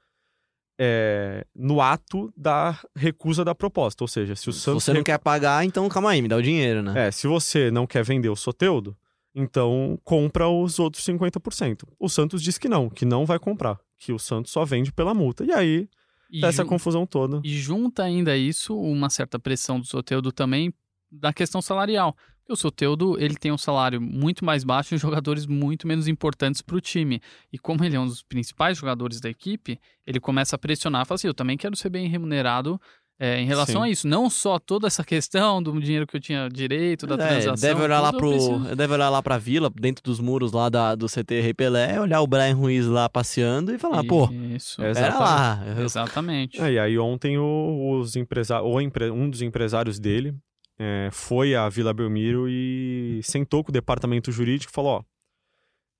[0.79, 4.02] é, no ato da recusa da proposta.
[4.02, 4.83] Ou seja, se o Se Santos.
[4.85, 7.09] você não quer pagar, então calma aí, me dá o dinheiro, né?
[7.09, 8.96] É, se você não quer vender o Soteudo,
[9.38, 11.83] então compra os outros 50%.
[12.01, 15.12] O Santos diz que não, que não vai comprar, que o Santos só vende pela
[15.12, 15.44] multa.
[15.44, 15.88] E aí,
[16.31, 17.40] E, tá essa confusão toda.
[17.44, 20.72] e junta ainda a isso uma certa pressão do Soteudo também
[21.12, 22.16] da questão salarial.
[22.38, 26.62] Porque o Soteudo ele tem um salário muito mais baixo e jogadores muito menos importantes
[26.62, 27.20] para o time.
[27.53, 31.16] E como ele é um dos principais jogadores da equipe, ele começa a pressionar, fala
[31.16, 32.81] assim, eu também quero ser bem remunerado
[33.18, 33.88] é, em relação Sim.
[33.88, 34.07] a isso.
[34.07, 37.68] Não só toda essa questão do dinheiro que eu tinha direito, da É, transação.
[37.68, 40.94] deve olhar lá pro, preciso- deve olhar lá pra vila, dentro dos muros lá da,
[40.94, 44.83] do CT Rei Pelé, olhar o Brian Ruiz lá passeando e falar, pô, Isso.
[44.83, 45.64] É, pera lá.
[45.79, 46.61] eu- Exatamente.
[46.61, 50.35] É, e aí ontem o, os o empre- um dos empresários dele
[50.79, 55.02] é, foi à Vila Belmiro e sentou com o departamento jurídico e falou, ó,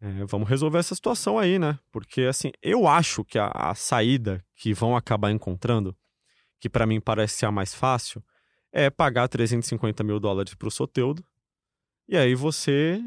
[0.03, 1.79] é, vamos resolver essa situação aí, né?
[1.91, 5.97] Porque, assim, eu acho que a, a saída que vão acabar encontrando,
[6.61, 8.23] que pra mim parece ser a mais fácil,
[8.73, 11.25] é pagar 350 mil dólares pro Soteudo,
[12.09, 13.01] e aí você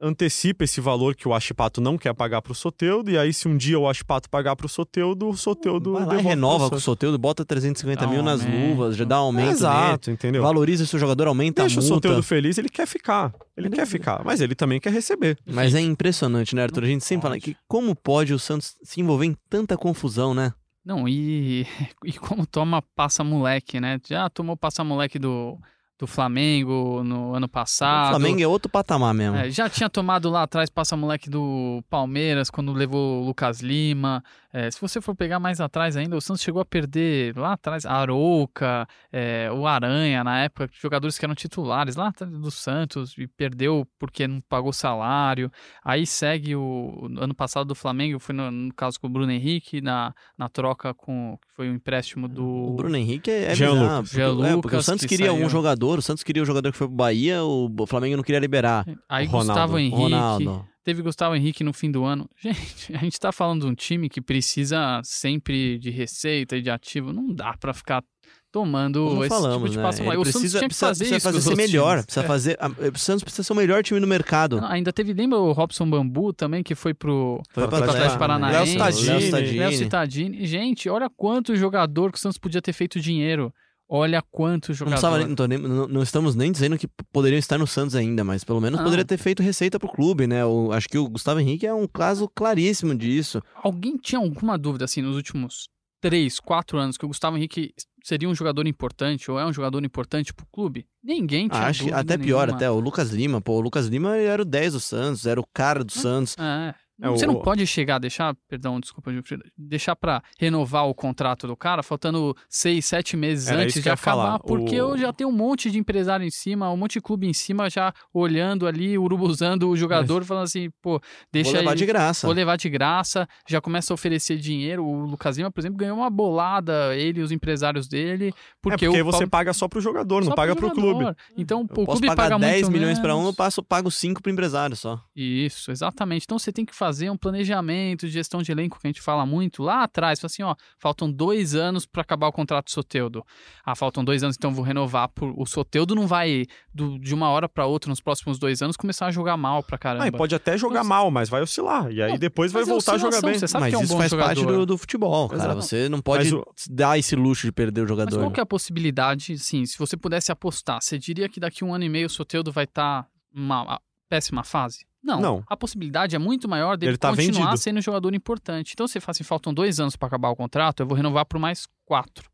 [0.00, 3.56] antecipa esse valor que o Achipato não quer pagar pro Soteudo, e aí se um
[3.56, 6.80] dia o Achipato pagar pro Soteudo, o Soteudo Vai lá e renova com o.
[6.80, 8.68] Soteudo, bota 350 Dá mil nas aumento.
[8.68, 9.56] luvas, já dá um aumento nele.
[9.56, 10.42] Exato, entendeu?
[10.42, 11.94] Valoriza o seu jogador, aumenta Deixa a o multa.
[12.08, 13.32] Soteudo feliz, ele quer ficar.
[13.56, 15.38] Ele quer ficar, mas ele também quer receber.
[15.46, 16.82] Mas é impressionante, né, Arthur?
[16.84, 20.52] A gente sempre fala que como pode o Santos se envolver em tanta confusão, né?
[20.84, 21.66] Não, e,
[22.04, 23.98] e como toma passa-moleque, né?
[24.06, 25.58] Já tomou passa-moleque do,
[25.98, 28.10] do Flamengo no ano O passado.
[28.10, 29.36] Flamengo é outro patamar mesmo.
[29.36, 34.22] É, já tinha tomado lá atrás passa-moleque do Palmeiras quando levou o Lucas Lima.
[34.56, 37.84] É, se você for pegar mais atrás ainda, o Santos chegou a perder lá atrás
[37.84, 43.26] Arouca, é, o Aranha, na época, jogadores que eram titulares lá atrás do Santos e
[43.26, 45.50] perdeu porque não pagou salário.
[45.84, 49.32] Aí segue o, o ano passado do Flamengo, foi no, no caso com o Bruno
[49.32, 51.36] Henrique, na, na troca com.
[51.42, 52.46] que foi o empréstimo do.
[52.46, 54.10] O Bruno Henrique é, é Jean bizarro, Lucas.
[54.10, 55.48] porque, Jean é, porque o Santos que queria um saiu.
[55.48, 58.86] jogador, o Santos queria o jogador que foi pro Bahia, o Flamengo não queria liberar.
[59.08, 59.96] Aí o Ronaldo, Gustavo O Henrique.
[59.96, 60.68] Ronaldo.
[60.84, 62.28] Teve Gustavo Henrique no fim do ano.
[62.40, 66.68] Gente, a gente tá falando de um time que precisa sempre de receita e de
[66.70, 67.12] ativo.
[67.12, 68.04] Não dá pra ficar
[68.52, 69.82] tomando Como esse falamos, tipo de né?
[69.82, 71.90] passo Ele O Santos precisa, que precisa, fazer precisa isso fazer ser melhor.
[71.94, 72.04] times.
[72.04, 72.28] Precisa É.
[72.28, 72.58] fazer,
[72.94, 74.60] o Santos precisa ser o melhor time do mercado.
[74.60, 78.76] Não, ainda teve, lembra o Robson Bambu também, que foi pro Foi pra Atlético Paranaense.
[78.78, 78.90] Léo
[79.22, 79.58] Cittadini.
[79.58, 80.46] Léo Cittadini.
[80.46, 83.52] Gente, olha quanto jogador que o Santos podia ter feito dinheiro.
[83.88, 84.90] Olha quanto Não, jogador.
[84.94, 87.94] precisava nem- não, tô nem- não- não estamos nem dizendo que poderiam estar no Santos
[87.94, 88.84] ainda, mas pelo menos Não.
[88.84, 90.44] poderia ter feito receita pro clube, né?
[90.44, 93.42] O- acho que o Gustavo Henrique é um caso claríssimo disso.
[93.62, 95.68] Alguém tinha alguma dúvida, assim, nos últimos
[96.00, 99.82] três, quatro anos, que o Gustavo Henrique seria um jogador importante ou é um jogador
[99.84, 100.86] importante pro clube?
[101.02, 102.56] Ninguém tinha acho que dúvida até pior, nenhuma.
[102.56, 103.40] até o Lucas Lima.
[103.40, 106.36] Pô, o Lucas Lima era o 10 do Santos, era o cara do Santos.
[106.38, 106.74] É.
[107.02, 109.10] É, Você o- não pode chegar, deixar, perdão, desculpa,
[109.58, 114.02] deixar pra renovar o contrato do cara, faltando seis, sete meses Era antes de acabar,
[114.28, 114.38] falar.
[114.38, 117.26] porque O- eu já tenho um monte de empresário em cima, um monte de clube
[117.26, 121.00] em cima já olhando ali, urubuzando o jogador, falando assim, pô,
[121.32, 122.26] deixa Vou levar de graça.
[122.28, 124.84] vou levar de graça, já começa a oferecer dinheiro.
[124.86, 128.88] O Lucas Lima, por exemplo, ganhou uma bolada, ele e os empresários dele, porque, é
[128.88, 131.00] porque você Paulo- paga só pro jogador, só não paga pro clube.
[131.00, 131.16] jogador.
[131.36, 134.22] Então, Eu o clube pagar paga 10 muito milhões pra um, eu passo, pago 5
[134.22, 135.00] pro empresário só.
[135.16, 136.22] Isso, exatamente.
[136.24, 139.24] Então você tem que fazer um planejamento de gestão de elenco que a gente fala
[139.26, 140.18] muito lá atrás.
[140.20, 143.24] Fala assim, ó, faltam dois anos para acabar o contrato do Soteudo.
[143.64, 145.08] Ah, faltam dois anos, então vou renovar.
[145.08, 145.32] Por...
[145.36, 146.44] O Soteudo não vai,
[146.74, 149.78] do- de uma hora para outra, nos próximos dois anos, começar a jogar mal pra
[149.78, 150.04] caramba.
[150.04, 151.90] Ah, e pode até jogar Mas- mal, mas vai oscilar.
[151.90, 153.38] E aí Não, depois vai mas voltar a jogar bem.
[153.38, 154.26] Você sabe Mas que é um isso bom faz jogador.
[154.44, 155.42] parte do, do futebol, cara.
[155.42, 155.62] Exato.
[155.62, 158.18] Você não pode Mas o- dar esse luxo de perder o Mas jogador.
[158.18, 161.66] qual que é a possibilidade, sim, se você pudesse apostar, você diria que daqui a
[161.66, 164.84] um ano e meio o Soteudo vai estar numa péssima fase?
[165.04, 165.20] Não.
[165.20, 165.44] Não.
[165.46, 167.56] A possibilidade é muito maior dele Ele tá continuar vendido.
[167.58, 168.72] sendo um jogador importante.
[168.72, 171.38] Então você fala assim, faltam dois anos para acabar o contrato, eu vou renovar por
[171.38, 172.30] mais quatro.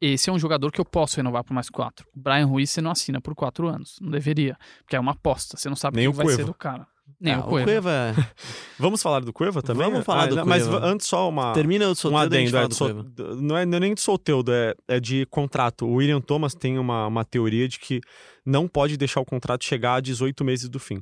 [0.00, 2.04] Esse é um jogador que eu posso renovar por mais quatro.
[2.14, 3.98] O Brian Ruiz você não assina por quatro anos.
[4.00, 4.56] Não deveria.
[4.80, 5.56] Porque é uma aposta.
[5.56, 6.50] Você não sabe Nem o o que vai ser Cueva.
[6.50, 6.86] do cara.
[7.20, 7.66] Nem Ah, o Cueva.
[7.66, 8.14] Cueva é-
[8.80, 9.88] Vamos falar do Cueva também?
[9.88, 10.84] Vamos falar do não, Mas Cueva.
[10.84, 12.56] antes só uma, Termina o um a gente adendo.
[12.56, 13.12] É, Cueva.
[13.40, 15.86] não, é, não é nem de solteudo, é, é de contrato.
[15.86, 18.00] O William Thomas tem uma, uma teoria de que
[18.44, 21.00] não pode deixar o contrato chegar a 18 meses do fim.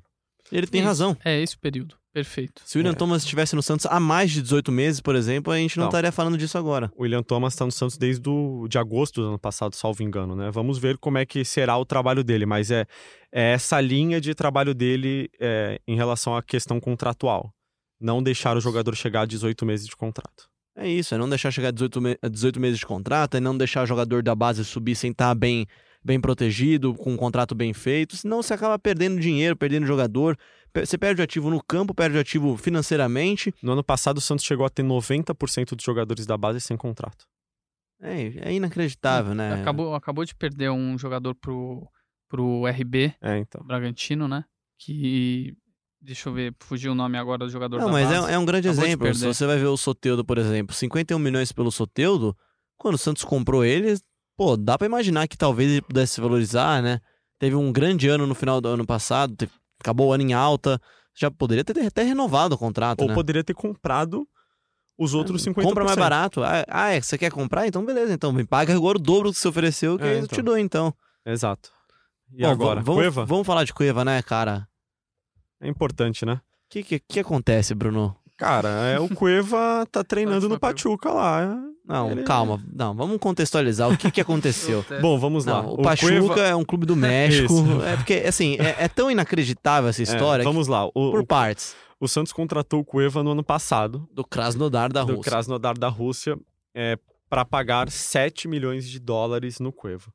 [0.53, 0.89] Ele tem Isso.
[0.89, 1.17] razão.
[1.25, 1.95] É esse o período.
[2.13, 2.61] Perfeito.
[2.67, 2.97] Se o William É.
[2.97, 5.89] Thomas estivesse no Santos há mais de 18 meses, por exemplo, a gente não Não.
[5.91, 6.91] estaria falando disso agora.
[6.97, 10.35] O William Thomas está no Santos desde do, de agosto do ano passado, salvo engano,
[10.35, 10.51] né?
[10.51, 12.85] Vamos ver como é que será o trabalho dele, mas é,
[13.33, 17.53] é essa linha de trabalho dele é, em relação à questão contratual.
[18.01, 20.49] Não deixar o jogador chegar a 18 meses de contrato.
[20.77, 23.41] É isso, é não deixar chegar a 18, me- a 18 meses de contrato, é
[23.41, 25.65] não deixar o jogador da base subir sem estar bem,
[26.03, 30.39] bem protegido, com um contrato bem feito, senão você acaba perdendo dinheiro, perdendo jogador.
[30.75, 33.53] Você perde o ativo no campo, perde o ativo financeiramente.
[33.63, 37.27] No ano passado, o Santos chegou a ter 90% dos jogadores da base sem contrato.
[38.01, 39.61] É, é inacreditável, né?
[39.61, 41.87] Acabou, acabou de perder um jogador pro,
[42.29, 43.63] pro RB, É, então.
[43.65, 44.45] Bragantino, né?
[44.79, 45.55] Que.
[46.03, 48.31] Deixa eu ver, fugiu o nome agora do jogador Não, da mas base.
[48.31, 49.15] é, é um grande Acabou exemplo.
[49.15, 52.35] Se você vai ver o Soteudo, por exemplo, 51 milhões pelo Soteudo,
[52.79, 53.95] quando o Santos comprou ele,
[54.41, 56.99] pô, dá pra imaginar que talvez ele pudesse se valorizar, né?
[57.39, 60.81] Teve um grande ano no final do ano passado, te- acabou o ano em alta,
[61.15, 63.13] já poderia ter até renovado o contrato, Ou né?
[63.13, 64.27] poderia ter comprado
[64.97, 65.63] os outros 50%.
[65.69, 66.43] Compra mais barato.
[66.43, 67.67] Ah, ah, é, você quer comprar?
[67.67, 70.25] Então beleza, então me paga agora o dobro do que você ofereceu, que É, eu
[70.25, 70.39] então.
[70.39, 70.95] te dou então.
[71.27, 71.71] Exato.
[72.33, 72.81] E Bom, agora?
[72.81, 73.27] vamos, Cueva?
[73.27, 74.67] Vamos falar de Cueva, né, cara?
[75.61, 76.37] É importante, né?
[76.37, 78.17] O que, que, que acontece, Bruno?
[78.41, 81.63] Cara, é, o Cueva tá treinando no Pachuca lá.
[81.87, 82.63] Não, Ele- calma.
[82.73, 84.85] Não, vamos contextualizar o que, que aconteceu.
[85.01, 85.63] Bom, vamos lá.
[85.63, 87.53] Não, o Pachuca Cueva- é um clube do México.
[87.87, 90.87] É porque, assim, é, é tão inacreditável essa É, história vamos lá.
[90.87, 91.77] O, por o, partes.
[92.01, 95.31] o Santos contratou o Cueva no ano passado, Do Krasnodar da do Rússia.
[95.31, 96.39] Krasnodar da Rússia,
[96.75, 96.97] é,
[97.29, 100.11] para pagar 7 milhões de dólares no Cueva.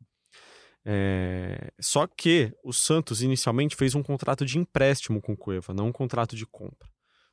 [0.87, 5.87] É, só que o Santos inicialmente fez um contrato de empréstimo com o Cueva, não
[5.87, 6.87] um contrato de compra.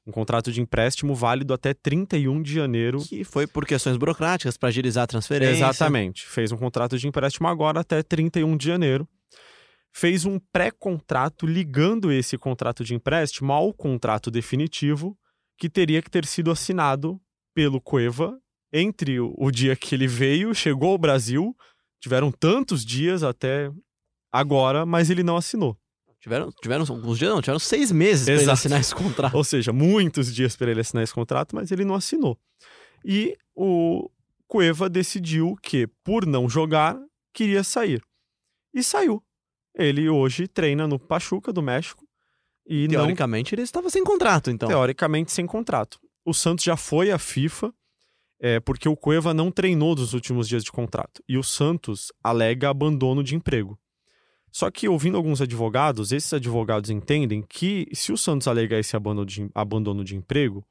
[0.06, 4.68] Um contrato de empréstimo válido até 31 de janeiro Que foi por questões burocráticas, para
[4.68, 5.64] agilizar a transferência.
[5.64, 6.26] Exatamente.
[6.26, 9.08] Fez um contrato de empréstimo agora até 31 de janeiro.
[9.94, 15.16] Fez um pré-contrato ligando esse contrato de empréstimo ao contrato definitivo
[15.58, 17.20] que teria que ter sido assinado
[17.54, 18.36] pelo Cueva
[18.72, 21.54] entre o, o dia que ele veio, chegou ao Brasil,
[22.00, 23.70] tiveram tantos dias até
[24.32, 25.76] agora, mas ele não assinou.
[26.22, 29.36] Tiveram, tiveram alguns dias, não, tiveram seis meses para ele assinar esse contrato.
[29.36, 32.38] Ou seja, muitos dias para ele assinar esse contrato, mas ele não assinou.
[33.04, 34.08] E o
[34.46, 36.96] Cueva decidiu que, por não jogar,
[37.34, 38.00] queria sair.
[38.72, 39.20] E saiu.
[39.74, 42.06] Ele hoje treina no Pachuca do México
[42.64, 44.68] e não Teoricamente, ele estava sem contrato, então.
[44.68, 45.98] teoricamente sem contrato.
[46.24, 47.74] O Santos já foi à FIFA
[48.40, 52.68] é, porque o Cueva não treinou nos últimos dias de contrato e o Santos alega
[52.68, 53.76] abandono de emprego.
[54.52, 59.24] Só que, ouvindo alguns advogados, esses advogados entendem que se o Santos alegar esse abandono
[59.24, 60.62] de, abandono de emprego,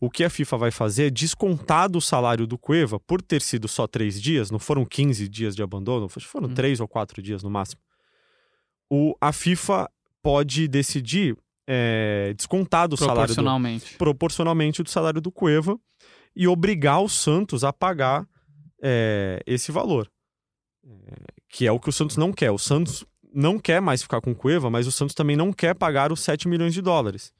[0.00, 3.68] o que a FIFA vai fazer é descontar do salário do Cueva, por ter sido
[3.68, 6.54] só três dias, não foram 15 dias de abandono, foram Hum.
[6.54, 7.80] três ou quatro dias no máximo.
[8.90, 9.88] O, a FIFA
[10.20, 13.96] pode decidir é, descontar do salário do, Proporcionalmente.
[13.96, 15.78] proporcionalmente do salário do Cueva
[16.34, 18.26] e obrigar o Santos a pagar
[18.82, 20.10] é, esse valor.
[20.84, 21.14] É,
[21.48, 22.50] que é o que o Santos não quer.
[22.50, 25.74] O Santos não quer mais ficar com o Cueva, mas o Santos também não quer
[25.74, 27.32] pagar os 7 milhões de dólares.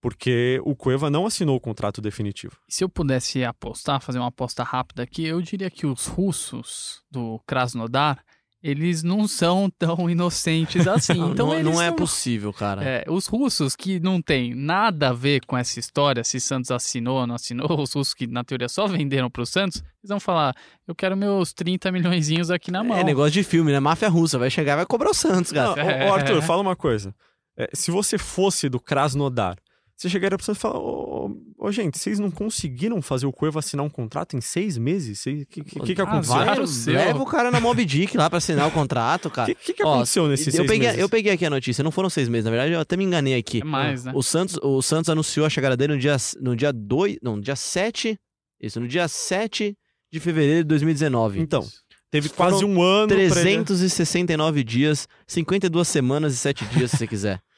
[0.00, 2.56] Porque o Cueva não assinou o contrato definitivo.
[2.68, 7.40] Se eu pudesse apostar, fazer uma aposta rápida aqui, eu diria que os russos do
[7.46, 8.22] Krasnodar,
[8.68, 11.14] eles não são tão inocentes assim.
[11.14, 12.82] Não, então não, eles não é não- possível, cara.
[12.84, 17.20] É, os russos que não tem nada a ver com essa história, se Santos assinou
[17.20, 20.54] ou não assinou, os russos que na teoria só venderam pro Santos, eles vão falar:
[20.86, 22.96] eu quero meus 30 milhõezinhos aqui na mão.
[22.96, 23.80] É negócio de filme, né?
[23.80, 24.38] Máfia russa.
[24.38, 26.06] Vai chegar e vai cobrar o Santos, Não, cara.
[26.06, 27.14] ô, ô, Arthur, fala uma coisa.
[27.58, 29.56] É, se você fosse do Krasnodar,
[29.96, 33.32] você chegaria pra você e falar: ô, ô, ô, gente, vocês não conseguiram fazer o
[33.32, 35.20] Cueva assinar um contrato em seis meses?
[35.20, 36.36] O que, que, que, que Ah, aconteceu?
[36.36, 39.46] O o leva o cara na Mob Dick lá pra assinar o contrato, cara.
[39.54, 41.00] que, que, que Ó, aconteceu nesses eu seis peguei, meses?
[41.00, 43.34] eu peguei aqui a notícia, não foram seis meses, na verdade, eu até me enganei
[43.34, 43.62] aqui.
[43.62, 44.12] É mais, né?
[44.14, 47.42] O Santos, o Santos anunciou a chegada dele no dia, no dia 2, não, no
[47.42, 48.18] dia 7,
[48.60, 49.74] isso, no dia 7
[50.12, 51.40] de fevereiro de 2019.
[51.40, 51.66] Então,
[52.10, 53.30] teve quase um ano pra ele...
[53.30, 57.40] 369 dias, 52 semanas e 7 dias, se você quiser.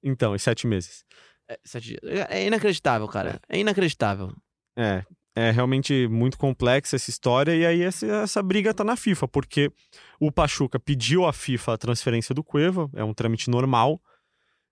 [0.00, 1.02] Então, em sete meses.
[1.48, 2.00] É, sete dias.
[2.28, 3.40] É inacreditável, cara.
[3.48, 4.34] É inacreditável.
[4.76, 9.26] É, é realmente muito complexa essa história e aí essa, essa briga tá na FIFA,
[9.28, 9.72] porque
[10.20, 14.00] o Pachuca pediu à FIFA a transferência do Cueva, é um trâmite normal,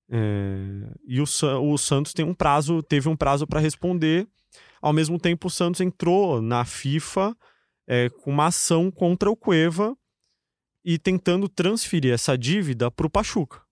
[0.08, 4.28] é, e o, o Santos tem um prazo, teve um prazo para responder.
[4.80, 7.36] Ao mesmo tempo, o Santos entrou na FIFA
[7.88, 9.96] é, com uma ação contra o Cueva
[10.84, 13.65] e tentando transferir essa dívida para o Pachuca.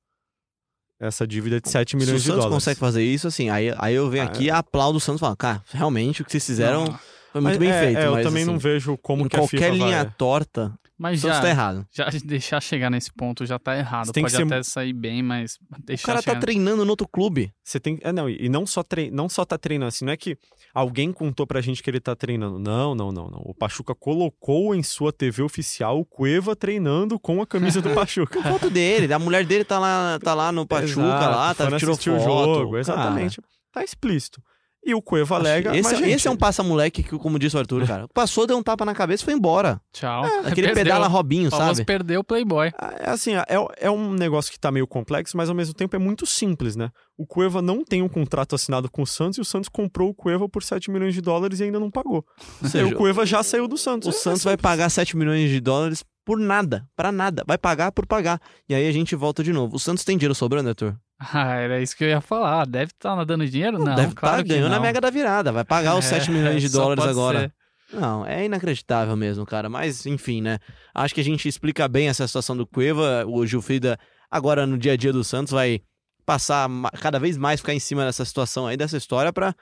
[1.00, 2.54] Essa dívida de 7 Se o milhões de Santos dólares.
[2.54, 5.22] consegue fazer isso, assim, aí, aí eu venho Ah, aqui e aplaudo o Santos e
[5.22, 6.98] falo, cara, realmente o que vocês fizeram Não,
[7.32, 7.98] foi muito Mas, bem é, feito.
[7.98, 10.14] é, eu também assim, não vejo como em que a qualquer linha vai...
[10.16, 11.86] torta, o Mas já, tá errado.
[11.92, 14.06] já deixar chegar nesse ponto já tá errado.
[14.06, 16.40] Você tem que Pode ser- até sair bem, mas O deixar cara tá chegar...
[16.40, 17.52] treinando no outro clube.
[17.62, 17.98] Você tem.
[18.02, 20.38] É, não, e não só, trei, não só tá treinando, assim, não é que
[20.72, 22.58] alguém contou pra gente que ele tá treinando.
[22.58, 23.42] Não, não, não, não.
[23.44, 28.42] O Pachuca colocou em sua TV oficial o Cueva treinando com a camisa do Pachuca.
[28.42, 31.96] Foto dele, a mulher dele tá lá, tá lá no Pachuca, Exato, lá, tá, tirou
[31.96, 32.10] foto.
[32.10, 32.70] o jogo.
[32.70, 33.40] Cara, Exatamente.
[33.70, 34.40] Tá explícito.
[34.86, 35.70] E o Cueva acho alega.
[35.76, 38.46] esse, mas, é- gente, esse é um passa-moleque que, como disse o Arthur, cara, passou,
[38.46, 39.80] deu um tapa na cabeça e foi embora.
[39.92, 40.24] Tchau.
[40.44, 40.74] Aquele Perdeu.
[40.74, 41.86] pedala Robinho, O famoso sabe?
[41.86, 42.70] perdeu o Playboy.
[43.00, 43.44] É assim, é,
[43.78, 46.90] é um negócio que tá meio complexo, mas ao mesmo tempo é muito simples, né?
[47.16, 50.14] O Cueva não tem um contrato assinado com o Santos e o Santos comprou o
[50.14, 52.24] Cueva por 7 milhões de dólares e ainda não pagou.
[52.62, 54.08] Ou seja, o Cueva já saiu do Santos.
[54.08, 57.44] o É Santos vai pagar 7 milhões de dólares por nada, pra nada.
[57.46, 58.40] Vai pagar por pagar.
[58.68, 59.76] E aí a gente volta de novo.
[59.76, 60.96] O Santos tem dinheiro sobrando, Arthur?
[61.32, 62.66] Ah, era isso que eu ia falar.
[62.66, 63.78] Deve estar nadando dinheiro?
[63.78, 64.78] Não, Deve claro estar que ganhando não.
[64.78, 65.52] a mega da virada.
[65.52, 67.40] Vai pagar os É, 7 milhões de dólares agora.
[67.40, 67.52] ser.
[68.00, 69.68] Não, é inacreditável mesmo, cara.
[69.68, 70.58] Mas, enfim, né?
[70.94, 73.24] Acho que a gente explica bem essa situação do Cueva.
[73.26, 73.98] O Gilfrida,
[74.30, 75.80] agora no dia a dia do Santos, vai
[76.26, 76.68] passar
[77.00, 79.54] cada vez mais ficar em cima dessa situação aí, dessa história, pra,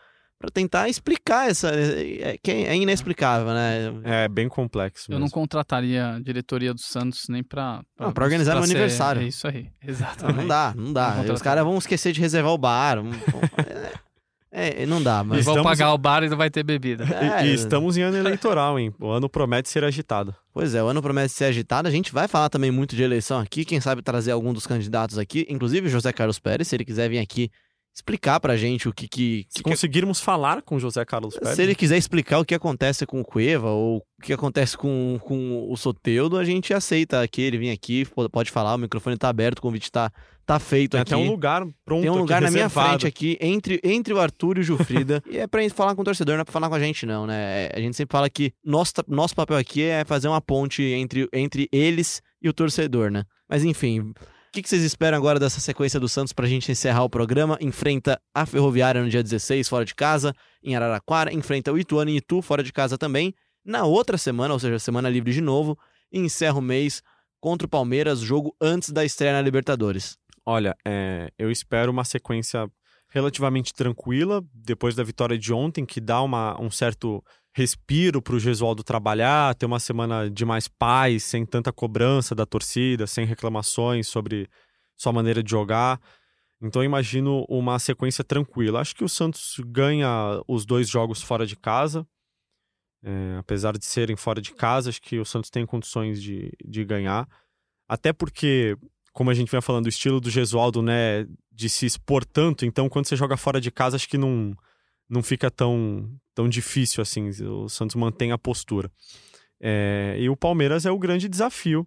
[0.43, 1.69] pra tentar explicar essa.
[1.71, 3.93] É, que é inexplicável, né?
[4.05, 5.07] É bem complexo.
[5.11, 5.35] Eu não mesmo.
[5.35, 7.81] contrataria a diretoria do Santos nem pra.
[7.99, 9.23] Não, pra organizar meu ser- aniversário.
[9.23, 10.37] É isso aí, exatamente.
[10.39, 11.23] não dá, não dá.
[11.25, 11.33] Não.
[11.35, 12.97] Os caras vão esquecer de reservar o bar.
[12.97, 13.13] vão- vão-
[14.55, 15.45] É, é, não dá, Eles mas.
[15.47, 17.05] vão Estamos- pagar o bar e não vai ter bebida.
[17.05, 18.93] É, E, e estamos em ano eleitoral, hein?
[19.01, 20.35] O ano promete ser agitado.
[20.53, 21.89] Pois é, o ano promete ser agitado.
[21.89, 23.65] A gente vai falar também muito de eleição aqui.
[23.65, 27.19] Quem sabe trazer algum dos candidatos aqui, inclusive José Carlos Pérez, se ele quiser vir
[27.19, 27.51] aqui
[27.95, 29.07] explicar pra gente o que.
[29.09, 31.57] que, Se que- conseguirmos falar com José Carlos Pérez.
[31.57, 35.19] se ele quiser explicar o que acontece com o Cueva ou o que acontece com,
[35.23, 39.29] com o Soteudo, a gente aceita que ele vir aqui, pode falar, o microfone tá
[39.29, 40.11] aberto, o convite tá,
[40.47, 41.13] tá feito Tem aqui.
[41.15, 42.89] até um lugar pronto Tem um lugar na minha reservado.
[43.01, 45.23] frente aqui, entre, entre o Arthur e o Jufrida.
[45.29, 47.05] e é pra gente falar com o torcedor, não é pra falar com a gente,
[47.05, 47.69] não, né?
[47.75, 51.69] A gente sempre fala que nosso, nosso papel aqui é fazer uma ponte entre, entre
[51.73, 53.25] eles e o torcedor, né?
[53.49, 54.13] Mas enfim,
[54.53, 57.57] que, que vocês esperam agora dessa sequência do Santos pra gente encerrar o programa?
[57.59, 61.33] Enfrenta a Ferroviária no dia 16, fora de casa, em Araraquara.
[61.33, 63.35] Enfrenta o Ituano e Itu, fora de casa também.
[63.65, 65.79] Na outra semana, ou seja, semana livre de novo,
[66.13, 67.03] e encerra o mês
[67.41, 70.19] contra o Palmeiras, jogo antes da estreia na Libertadores.
[70.45, 72.69] Olha, é, eu espero uma sequência
[73.13, 77.23] relativamente tranquila, depois da vitória de ontem, que dá uma, um certo
[77.55, 82.47] respiro para o Gesualdo trabalhar, ter uma semana de mais paz, sem tanta cobrança da
[82.47, 84.49] torcida, sem reclamações sobre
[84.97, 86.01] sua maneira de jogar.
[86.63, 88.81] Então imagino uma sequência tranquila.
[88.81, 92.07] Acho que o Santos ganha os dois jogos fora de casa.
[93.05, 96.85] É, apesar de serem fora de casa, acho que o Santos tem condições de, de
[96.85, 97.29] ganhar.
[97.87, 98.79] Até porque
[99.13, 102.89] como a gente vem falando, o estilo do Gesualdo, né, de se expor tanto, então
[102.89, 104.57] quando você joga fora de casa, acho que não,
[105.09, 108.91] não fica tão, tão difícil assim, o Santos mantém a postura.
[109.61, 111.87] É, e o Palmeiras é o grande desafio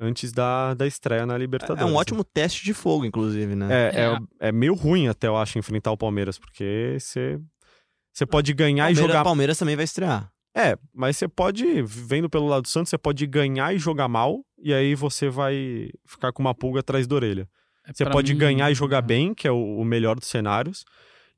[0.00, 1.82] antes da, da estreia na Libertadores.
[1.82, 1.96] É um né?
[1.96, 3.68] ótimo teste de fogo, inclusive, né?
[3.70, 4.04] É, É.
[4.04, 7.38] é, é meio ruim até, eu acho, enfrentar o Palmeiras, porque você,
[8.12, 10.32] você pode ganhar Palmeiras, e jogar Palmeiras também vai estrear.
[10.56, 14.44] é, mas você pode, vendo pelo lado do Santos, você pode ganhar e jogar mal,
[14.58, 17.48] e aí você vai ficar com uma pulga atrás da orelha.
[17.86, 19.02] É Você pode mim, ganhar e jogar é.
[19.02, 20.84] bem, que é o, o melhor dos cenários,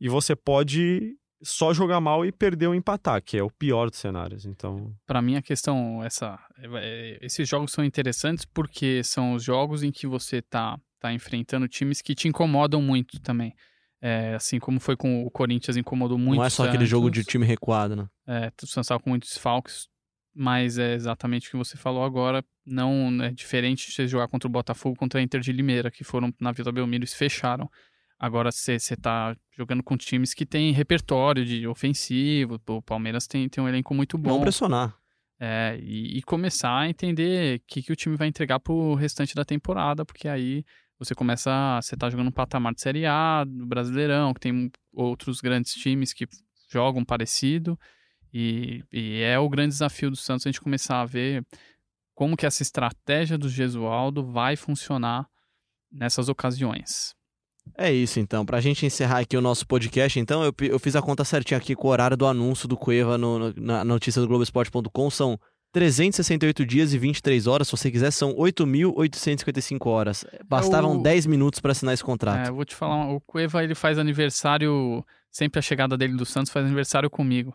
[0.01, 3.99] e você pode só jogar mal e perder ou empatar, que é o pior dos
[3.99, 4.45] cenários.
[4.45, 6.39] Então, Pra mim a questão essa,
[6.75, 11.67] é- esses jogos são interessantes porque são os jogos em que você tá tá enfrentando
[11.67, 13.55] times que te incomodam muito também.
[14.03, 16.37] É, assim como foi com o Corinthians incomodou muito.
[16.39, 17.33] Não é só o aquele jogo de Santos.
[17.33, 18.07] time recuado, né?
[18.27, 19.89] É, o Santos tava com muitos desfalques,
[20.35, 22.45] mas é exatamente o que você falou agora.
[22.71, 26.05] Não é diferente de você jogar contra o Botafogo contra a Inter de Limeira, que
[26.05, 27.69] foram na Vila Belmiro e se fecharam.
[28.19, 32.61] Agora você tá jogando com times que tem repertório de ofensivo.
[32.69, 34.31] O Palmeiras tem, tem um elenco muito bom.
[34.31, 34.95] Não pressionar.
[35.39, 39.35] É, e, e começar a entender o que, que o time vai entregar pro restante
[39.35, 40.63] da temporada, porque aí
[40.99, 41.81] você começa.
[41.81, 46.13] Você tá jogando um patamar de Série A, do Brasileirão, que tem outros grandes times
[46.13, 46.29] que
[46.71, 47.79] jogam parecido.
[48.33, 51.43] E, e é o grande desafio do Santos a gente começar a ver
[52.21, 55.27] como que essa estratégia do Gesualdo vai funcionar
[55.91, 57.15] nessas ocasiões.
[57.79, 58.45] É isso, então.
[58.45, 61.75] Pra gente encerrar aqui o nosso podcast, então, eu, eu fiz a conta certinha aqui
[61.75, 65.09] com o horário do anúncio do Cueva no, no- na notícia do Globoesporte.com.
[65.11, 65.39] São
[65.73, 67.69] 368 dias e 23 horas.
[67.69, 70.25] Se você quiser, são 8.855 horas.
[70.47, 72.47] Bastavam o- 10 minutos pra assinar esse contrato.
[72.47, 76.27] É, eu vou te falar, o Cueva ele faz aniversário, sempre a chegada dele do
[76.27, 77.55] Santos faz aniversário comigo.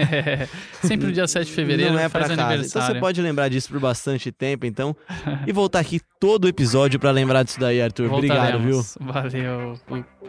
[0.82, 2.42] sempre no dia 7 de fevereiro Não é faz pra casa.
[2.42, 2.94] Então aniversário.
[2.94, 4.94] você pode lembrar disso por bastante tempo, então.
[5.46, 8.12] e voltar aqui todo o episódio pra lembrar disso daí, Arthur.
[8.12, 8.84] Obrigado, viu?
[9.00, 9.78] Valeu,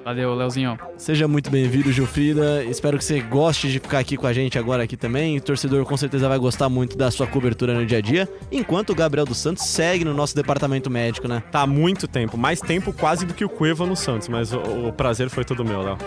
[0.06, 0.78] valeu, Leozinho.
[0.98, 2.64] Seja muito bem-vindo, Gilfrida.
[2.66, 5.38] Espero que você goste de ficar aqui com a gente agora aqui também.
[5.38, 8.30] O torcedor com certeza vai gostar muito da sua cobertura no dia a dia.
[8.52, 11.42] Enquanto o Gabriel dos Santos segue no nosso departamento médico, né?
[11.52, 12.38] tá há muito tempo.
[12.38, 15.66] Mais tempo quase do que o Cueva no Santos, mas o, o prazer foi todo
[15.66, 15.98] meu, Léo.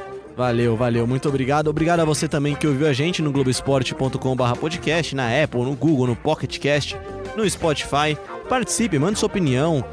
[0.40, 1.06] Valeu, valeu.
[1.06, 1.68] Muito obrigado.
[1.68, 6.06] Obrigado a você também que ouviu a gente no globesport.com.br podcast, na Apple, no Google,
[6.06, 6.96] no Pocket Cast,
[7.36, 8.16] no Spotify.
[8.48, 9.84] Participe, mande sua opinião.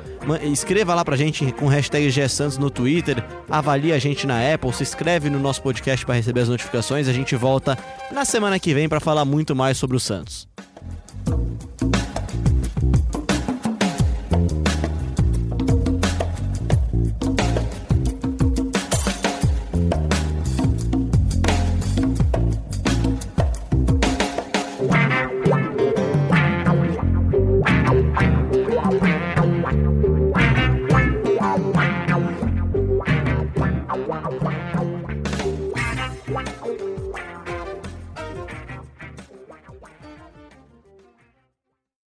[0.50, 3.22] Escreva lá pra gente com hashtag GSantos no Twitter.
[3.50, 4.72] Avalie a gente na Apple.
[4.72, 7.10] Se inscreve no nosso podcast para receber as notificações.
[7.10, 7.78] A gente volta
[8.10, 10.48] na semana que vem para falar muito mais sobre o Santos.